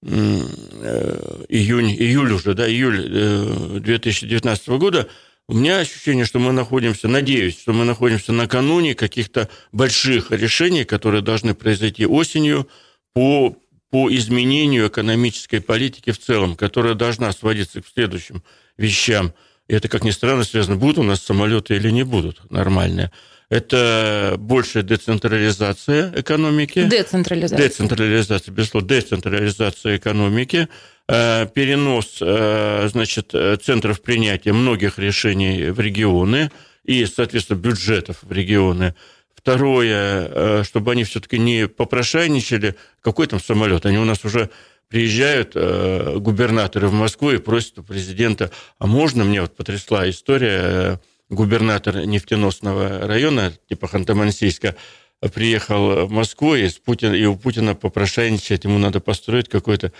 июнь, 0.02 1.90
июль 1.90 2.32
уже, 2.32 2.54
да, 2.54 2.68
июль 2.68 3.80
2019 3.80 4.68
года– 4.68 5.08
у 5.48 5.54
меня 5.54 5.78
ощущение, 5.78 6.24
что 6.24 6.38
мы 6.38 6.52
находимся, 6.52 7.06
надеюсь, 7.06 7.58
что 7.60 7.72
мы 7.72 7.84
находимся 7.84 8.32
накануне 8.32 8.94
каких-то 8.94 9.48
больших 9.72 10.30
решений, 10.30 10.84
которые 10.84 11.22
должны 11.22 11.54
произойти 11.54 12.06
осенью 12.06 12.68
по, 13.12 13.56
по 13.90 14.14
изменению 14.14 14.88
экономической 14.88 15.60
политики 15.60 16.12
в 16.12 16.18
целом, 16.18 16.56
которая 16.56 16.94
должна 16.94 17.30
сводиться 17.32 17.82
к 17.82 17.86
следующим 17.86 18.42
вещам. 18.78 19.34
И 19.68 19.74
это, 19.74 19.88
как 19.88 20.02
ни 20.04 20.10
странно, 20.10 20.44
связано, 20.44 20.76
будут 20.76 20.98
у 20.98 21.02
нас 21.02 21.22
самолеты 21.22 21.76
или 21.76 21.90
не 21.90 22.04
будут 22.04 22.50
нормальные. 22.50 23.10
Это 23.50 24.36
большая 24.38 24.82
децентрализация 24.82 26.12
экономики. 26.16 26.84
Децентрализация. 26.84 27.58
Децентрализация, 27.58 28.52
безусловно, 28.52 28.88
децентрализация 28.88 29.96
экономики– 29.98 30.68
перенос 31.06 32.18
э, 32.20 32.88
значит, 32.88 33.34
центров 33.62 34.00
принятия 34.00 34.52
многих 34.52 34.98
решений 34.98 35.70
в 35.70 35.80
регионы 35.80 36.50
и, 36.84 37.04
соответственно, 37.06 37.58
бюджетов 37.58 38.18
в 38.22 38.32
регионы. 38.32 38.94
Второе, 39.34 40.28
э, 40.30 40.62
чтобы 40.64 40.92
они 40.92 41.04
все-таки 41.04 41.38
не 41.38 41.68
попрошайничали. 41.68 42.76
Какой 43.02 43.26
там 43.26 43.40
самолет? 43.40 43.84
Они 43.84 43.98
у 43.98 44.04
нас 44.04 44.24
уже 44.24 44.50
приезжают 44.88 45.54
губернаторы 45.54 46.86
в 46.88 46.92
Москву 46.92 47.32
и 47.32 47.38
просят 47.38 47.78
у 47.78 47.82
президента, 47.82 48.52
а 48.78 48.86
можно 48.86 49.24
мне, 49.24 49.40
вот 49.40 49.56
потрясла 49.56 50.08
история, 50.08 51.00
губернатор 51.30 52.04
нефтеносного 52.04 53.06
района, 53.06 53.52
типа 53.68 53.86
Ханты-Мансийска, 53.86 54.74
приехал 55.32 56.06
в 56.06 56.10
Москву, 56.10 56.54
и, 56.54 56.68
с 56.68 56.74
Путин, 56.74 57.14
и 57.14 57.24
у 57.24 57.36
Путина 57.36 57.74
попрошайничать, 57.74 58.64
ему 58.64 58.78
надо 58.78 59.00
построить 59.00 59.48
какой-то 59.48 59.92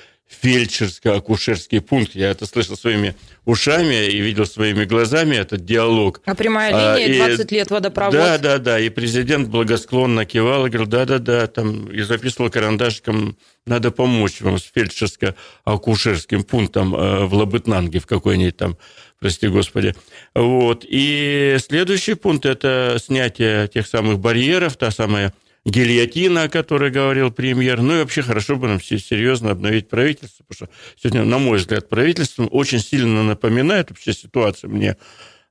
фельдшерско-акушерский 0.42 1.80
пункт. 1.80 2.14
Я 2.14 2.30
это 2.30 2.46
слышал 2.46 2.76
своими 2.76 3.14
ушами 3.44 4.06
и 4.06 4.20
видел 4.20 4.46
своими 4.46 4.84
глазами 4.84 5.36
этот 5.36 5.64
диалог. 5.64 6.20
А 6.24 6.34
прямая 6.34 6.98
линия, 6.98 7.24
а, 7.24 7.28
20 7.28 7.52
лет 7.52 7.70
водопровод. 7.70 8.14
Да, 8.14 8.38
да, 8.38 8.58
да. 8.58 8.80
И 8.80 8.88
президент 8.88 9.48
благосклонно 9.48 10.24
кивал 10.24 10.66
и 10.66 10.70
говорил, 10.70 10.88
да-да-да, 10.88 11.46
там, 11.46 11.90
и 11.90 12.00
записывал 12.02 12.50
карандашиком, 12.50 13.36
надо 13.66 13.90
помочь 13.90 14.40
вам 14.40 14.58
с 14.58 14.70
фельдшерско-акушерским 14.74 16.42
пунктом 16.42 16.94
э, 16.94 17.24
в 17.24 17.34
Лабытнанге 17.34 17.98
в 17.98 18.06
какой-нибудь 18.06 18.56
там 18.56 18.76
прости 19.24 19.48
господи. 19.48 19.96
Вот. 20.34 20.84
И 20.86 21.56
следующий 21.58 22.12
пункт– 22.12 22.44
это 22.54 22.98
снятие 23.02 23.68
тех 23.68 23.86
самых 23.86 24.18
барьеров, 24.18 24.76
та 24.76 24.90
самая 24.90 25.32
гильотина, 25.64 26.42
о 26.42 26.50
которой 26.50 26.90
говорил 26.90 27.30
премьер. 27.30 27.80
Ну 27.80 27.94
и 27.94 28.00
вообще 28.00 28.20
хорошо 28.20 28.56
бы 28.56 28.68
нам 28.68 28.82
серьезно 28.82 29.52
обновить 29.52 29.88
правительство, 29.88 30.44
потому 30.46 30.68
что 30.68 30.76
сегодня, 31.02 31.24
на 31.24 31.38
мой 31.38 31.56
взгляд, 31.56 31.88
правительство 31.88 32.44
очень 32.44 32.80
сильно 32.80 33.22
напоминает 33.22 33.88
вообще 33.88 34.12
ситуацию 34.12 34.68
мне, 34.68 34.98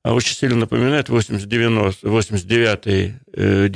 а 0.03 0.13
очень 0.13 0.35
сильно 0.35 0.57
напоминает 0.57 1.09
89-90-е 1.09 3.21
э, 3.33 3.69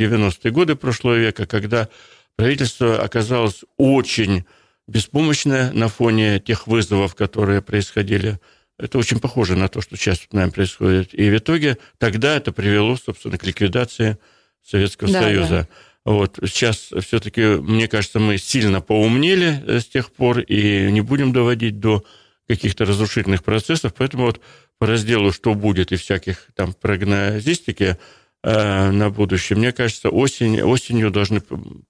годы 0.51 0.75
прошлого 0.75 1.15
века, 1.15 1.47
когда 1.47 1.89
правительство 2.35 3.01
оказалось 3.01 3.63
очень 3.77 4.45
беспомощная 4.87 5.71
на 5.71 5.87
фоне 5.87 6.39
тех 6.39 6.67
вызовов, 6.67 7.15
которые 7.15 7.63
происходили. 7.63 8.39
Это 8.79 8.97
очень 8.97 9.19
похоже 9.19 9.55
на 9.55 9.69
то, 9.69 9.81
что 9.81 9.95
сейчас 9.95 10.19
с 10.19 10.31
нами 10.31 10.51
происходит. 10.51 11.13
И 11.13 11.29
в 11.29 11.37
итоге 11.37 11.77
тогда 11.97 12.35
это 12.35 12.51
привело, 12.51 12.95
собственно, 12.95 13.37
к 13.37 13.45
ликвидации 13.45 14.17
Советского 14.63 15.11
да, 15.11 15.21
Союза. 15.21 15.49
Да. 15.49 16.11
Вот. 16.11 16.39
Сейчас 16.43 16.91
все-таки, 17.01 17.41
мне 17.41 17.87
кажется, 17.87 18.19
мы 18.19 18.37
сильно 18.37 18.79
поумнели 18.79 19.61
э, 19.65 19.79
с 19.79 19.85
тех 19.85 20.11
пор 20.11 20.39
и 20.39 20.91
не 20.91 21.01
будем 21.01 21.33
доводить 21.33 21.79
до 21.79 22.03
каких-то 22.47 22.85
разрушительных 22.85 23.43
процессов. 23.43 23.93
Поэтому 23.97 24.25
вот 24.25 24.39
по 24.77 24.85
разделу 24.85 25.31
«Что 25.31 25.53
будет» 25.53 25.91
и 25.91 25.95
всяких 25.95 26.47
там 26.55 26.73
прогнозистики 26.73 27.97
э, 28.43 28.91
на 28.91 29.09
будущее, 29.09 29.57
мне 29.57 29.71
кажется, 29.71 30.09
осень, 30.09 30.61
осенью 30.61 31.09
должны 31.09 31.41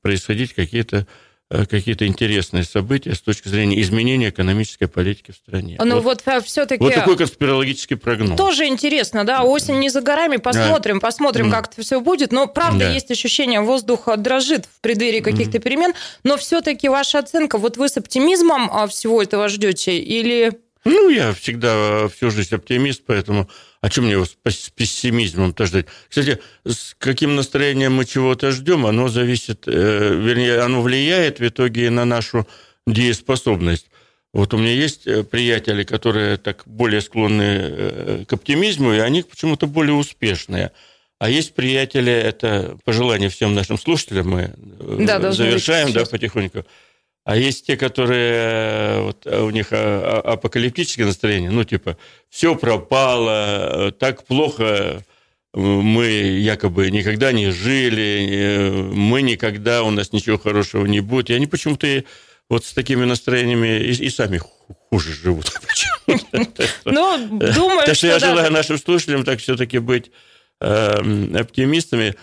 происходить 0.01 0.53
какие-то 0.53 1.05
какие-то 1.49 2.05
интересные 2.05 2.63
события 2.63 3.15
с 3.15 3.21
точки 3.21 3.47
зрения 3.47 3.81
изменения 3.81 4.29
экономической 4.29 4.87
политики 4.87 5.31
в 5.31 5.35
стране. 5.35 5.77
Ну 5.79 6.01
вот, 6.01 6.21
вот 6.25 6.45
все-таки... 6.45 6.83
Вот 6.83 6.93
такой 6.93 7.17
конспирологический 7.17 7.95
прогноз. 7.95 8.37
Тоже 8.37 8.65
интересно, 8.65 9.23
да, 9.23 9.43
осень 9.43 9.79
не 9.79 9.89
за 9.89 10.01
горами, 10.01 10.37
посмотрим, 10.37 10.99
да. 10.99 11.07
посмотрим, 11.07 11.51
как 11.51 11.71
это 11.71 11.81
все 11.81 12.01
будет. 12.01 12.31
Но 12.31 12.47
правда 12.47 12.85
да. 12.85 12.91
есть 12.91 13.09
ощущение, 13.11 13.61
воздух 13.61 14.09
дрожит 14.17 14.65
в 14.65 14.81
преддверии 14.81 15.21
каких-то 15.21 15.59
перемен, 15.59 15.93
но 16.23 16.37
все-таки 16.37 16.89
ваша 16.89 17.19
оценка, 17.19 17.57
вот 17.57 17.77
вы 17.77 17.87
с 17.87 17.97
оптимизмом 17.97 18.69
а, 18.71 18.87
всего 18.87 19.21
этого 19.21 19.47
ждете 19.47 19.97
или 19.97 20.59
ну, 20.85 21.09
я 21.09 21.33
всегда 21.33 22.07
всю 22.07 22.31
жизнь 22.31 22.53
оптимист, 22.55 23.03
поэтому 23.05 23.49
о 23.81 23.89
чем 23.89 24.05
мне 24.05 24.13
его 24.13 24.25
с 24.25 24.69
пессимизмом-то 24.69 25.65
ждать? 25.65 25.85
Кстати, 26.09 26.39
с 26.65 26.95
каким 26.97 27.35
настроением 27.35 27.93
мы 27.95 28.05
чего-то 28.05 28.51
ждем, 28.51 28.85
оно 28.85 29.07
зависит, 29.07 29.63
э, 29.67 30.15
вернее, 30.15 30.59
оно 30.61 30.81
влияет 30.81 31.39
в 31.39 31.47
итоге 31.47 31.89
на 31.89 32.05
нашу 32.05 32.47
дееспособность. 32.85 33.87
Вот 34.33 34.53
у 34.53 34.57
меня 34.57 34.73
есть 34.73 35.07
э, 35.07 35.23
приятели, 35.23 35.83
которые 35.83 36.37
так 36.37 36.63
более 36.65 37.01
склонны 37.01 37.43
э, 37.43 38.25
к 38.27 38.33
оптимизму, 38.33 38.93
и 38.93 38.99
они 38.99 39.23
почему-то 39.23 39.67
более 39.67 39.93
успешные. 39.93 40.71
А 41.19 41.29
есть 41.29 41.55
приятели, 41.55 42.11
это 42.11 42.77
пожелание 42.83 43.29
всем 43.29 43.55
нашим 43.55 43.79
слушателям, 43.79 44.29
мы 44.29 44.53
да, 45.05 45.31
завершаем 45.31 45.91
да, 45.91 46.05
потихоньку. 46.05 46.65
А 47.27 47.35
есть 47.35 47.65
те, 47.65 47.75
которые 47.75 48.35
э, 48.35 49.01
вот, 49.01 49.25
э, 49.25 49.41
у 49.41 49.49
них 49.49 49.73
а, 49.73 50.21
а, 50.23 50.31
апокалиптическое 50.31 51.05
настроение, 51.05 51.51
ну, 51.51 51.65
типа, 51.65 51.97
все 52.29 52.55
пропало, 52.55 53.91
так 53.99 54.25
плохо 54.25 55.03
мы 55.53 56.05
якобы 56.05 56.89
никогда 56.89 57.33
не 57.33 57.51
жили, 57.51 58.29
э, 58.31 58.71
мы 58.71 59.23
никогда, 59.23 59.83
у 59.83 59.91
нас 59.91 60.13
ничего 60.13 60.37
хорошего 60.37 60.85
не 60.85 61.01
будет. 61.01 61.29
И 61.29 61.33
они 61.33 61.47
почему-то 61.47 62.05
вот 62.49 62.63
с 62.63 62.71
такими 62.71 63.03
настроениями 63.03 63.77
и, 63.81 64.05
и 64.05 64.09
сами 64.09 64.39
хуже 64.89 65.11
живут. 65.11 65.51
Ну, 66.85 67.27
думаю, 67.27 67.85
Так 67.85 67.95
что 67.95 68.07
я 68.07 68.19
желаю 68.19 68.53
нашим 68.53 68.77
слушателям 68.77 69.25
так 69.25 69.39
все-таки 69.39 69.79
быть 69.79 70.11
оптимистами. 70.59 72.15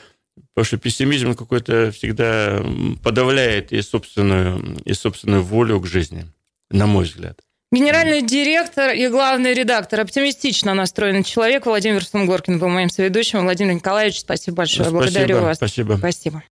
Потому 0.54 0.66
что 0.66 0.76
пессимизм 0.78 1.34
какой-то 1.34 1.90
всегда 1.90 2.64
подавляет 3.02 3.72
и 3.72 3.82
собственную, 3.82 4.78
и 4.84 4.94
собственную 4.94 5.42
волю 5.42 5.80
к 5.80 5.86
жизни, 5.86 6.26
на 6.70 6.86
мой 6.86 7.04
взгляд. 7.04 7.40
Генеральный 7.72 8.22
директор 8.22 8.90
и 8.90 9.08
главный 9.08 9.52
редактор, 9.52 10.00
оптимистично 10.00 10.74
настроенный 10.74 11.24
человек 11.24 11.66
Владимир 11.66 12.04
Сунгоркин 12.04 12.60
был 12.60 12.68
моим 12.68 12.88
соведущим. 12.88 13.40
Владимир 13.40 13.74
Николаевич, 13.74 14.20
спасибо 14.20 14.58
большое. 14.58 14.88
Спасибо, 14.88 15.02
Благодарю 15.02 15.40
вас. 15.40 15.56
Спасибо. 15.56 15.96
Спасибо. 15.98 16.44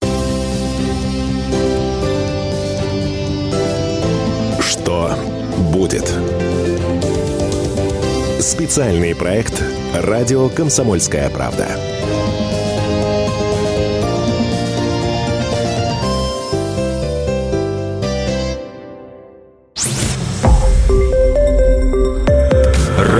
Что 4.59 5.17
будет? 5.71 6.11
Специальный 8.41 9.15
проект 9.15 9.63
«Радио 9.93 10.49
Комсомольская 10.49 11.29
правда». 11.29 11.79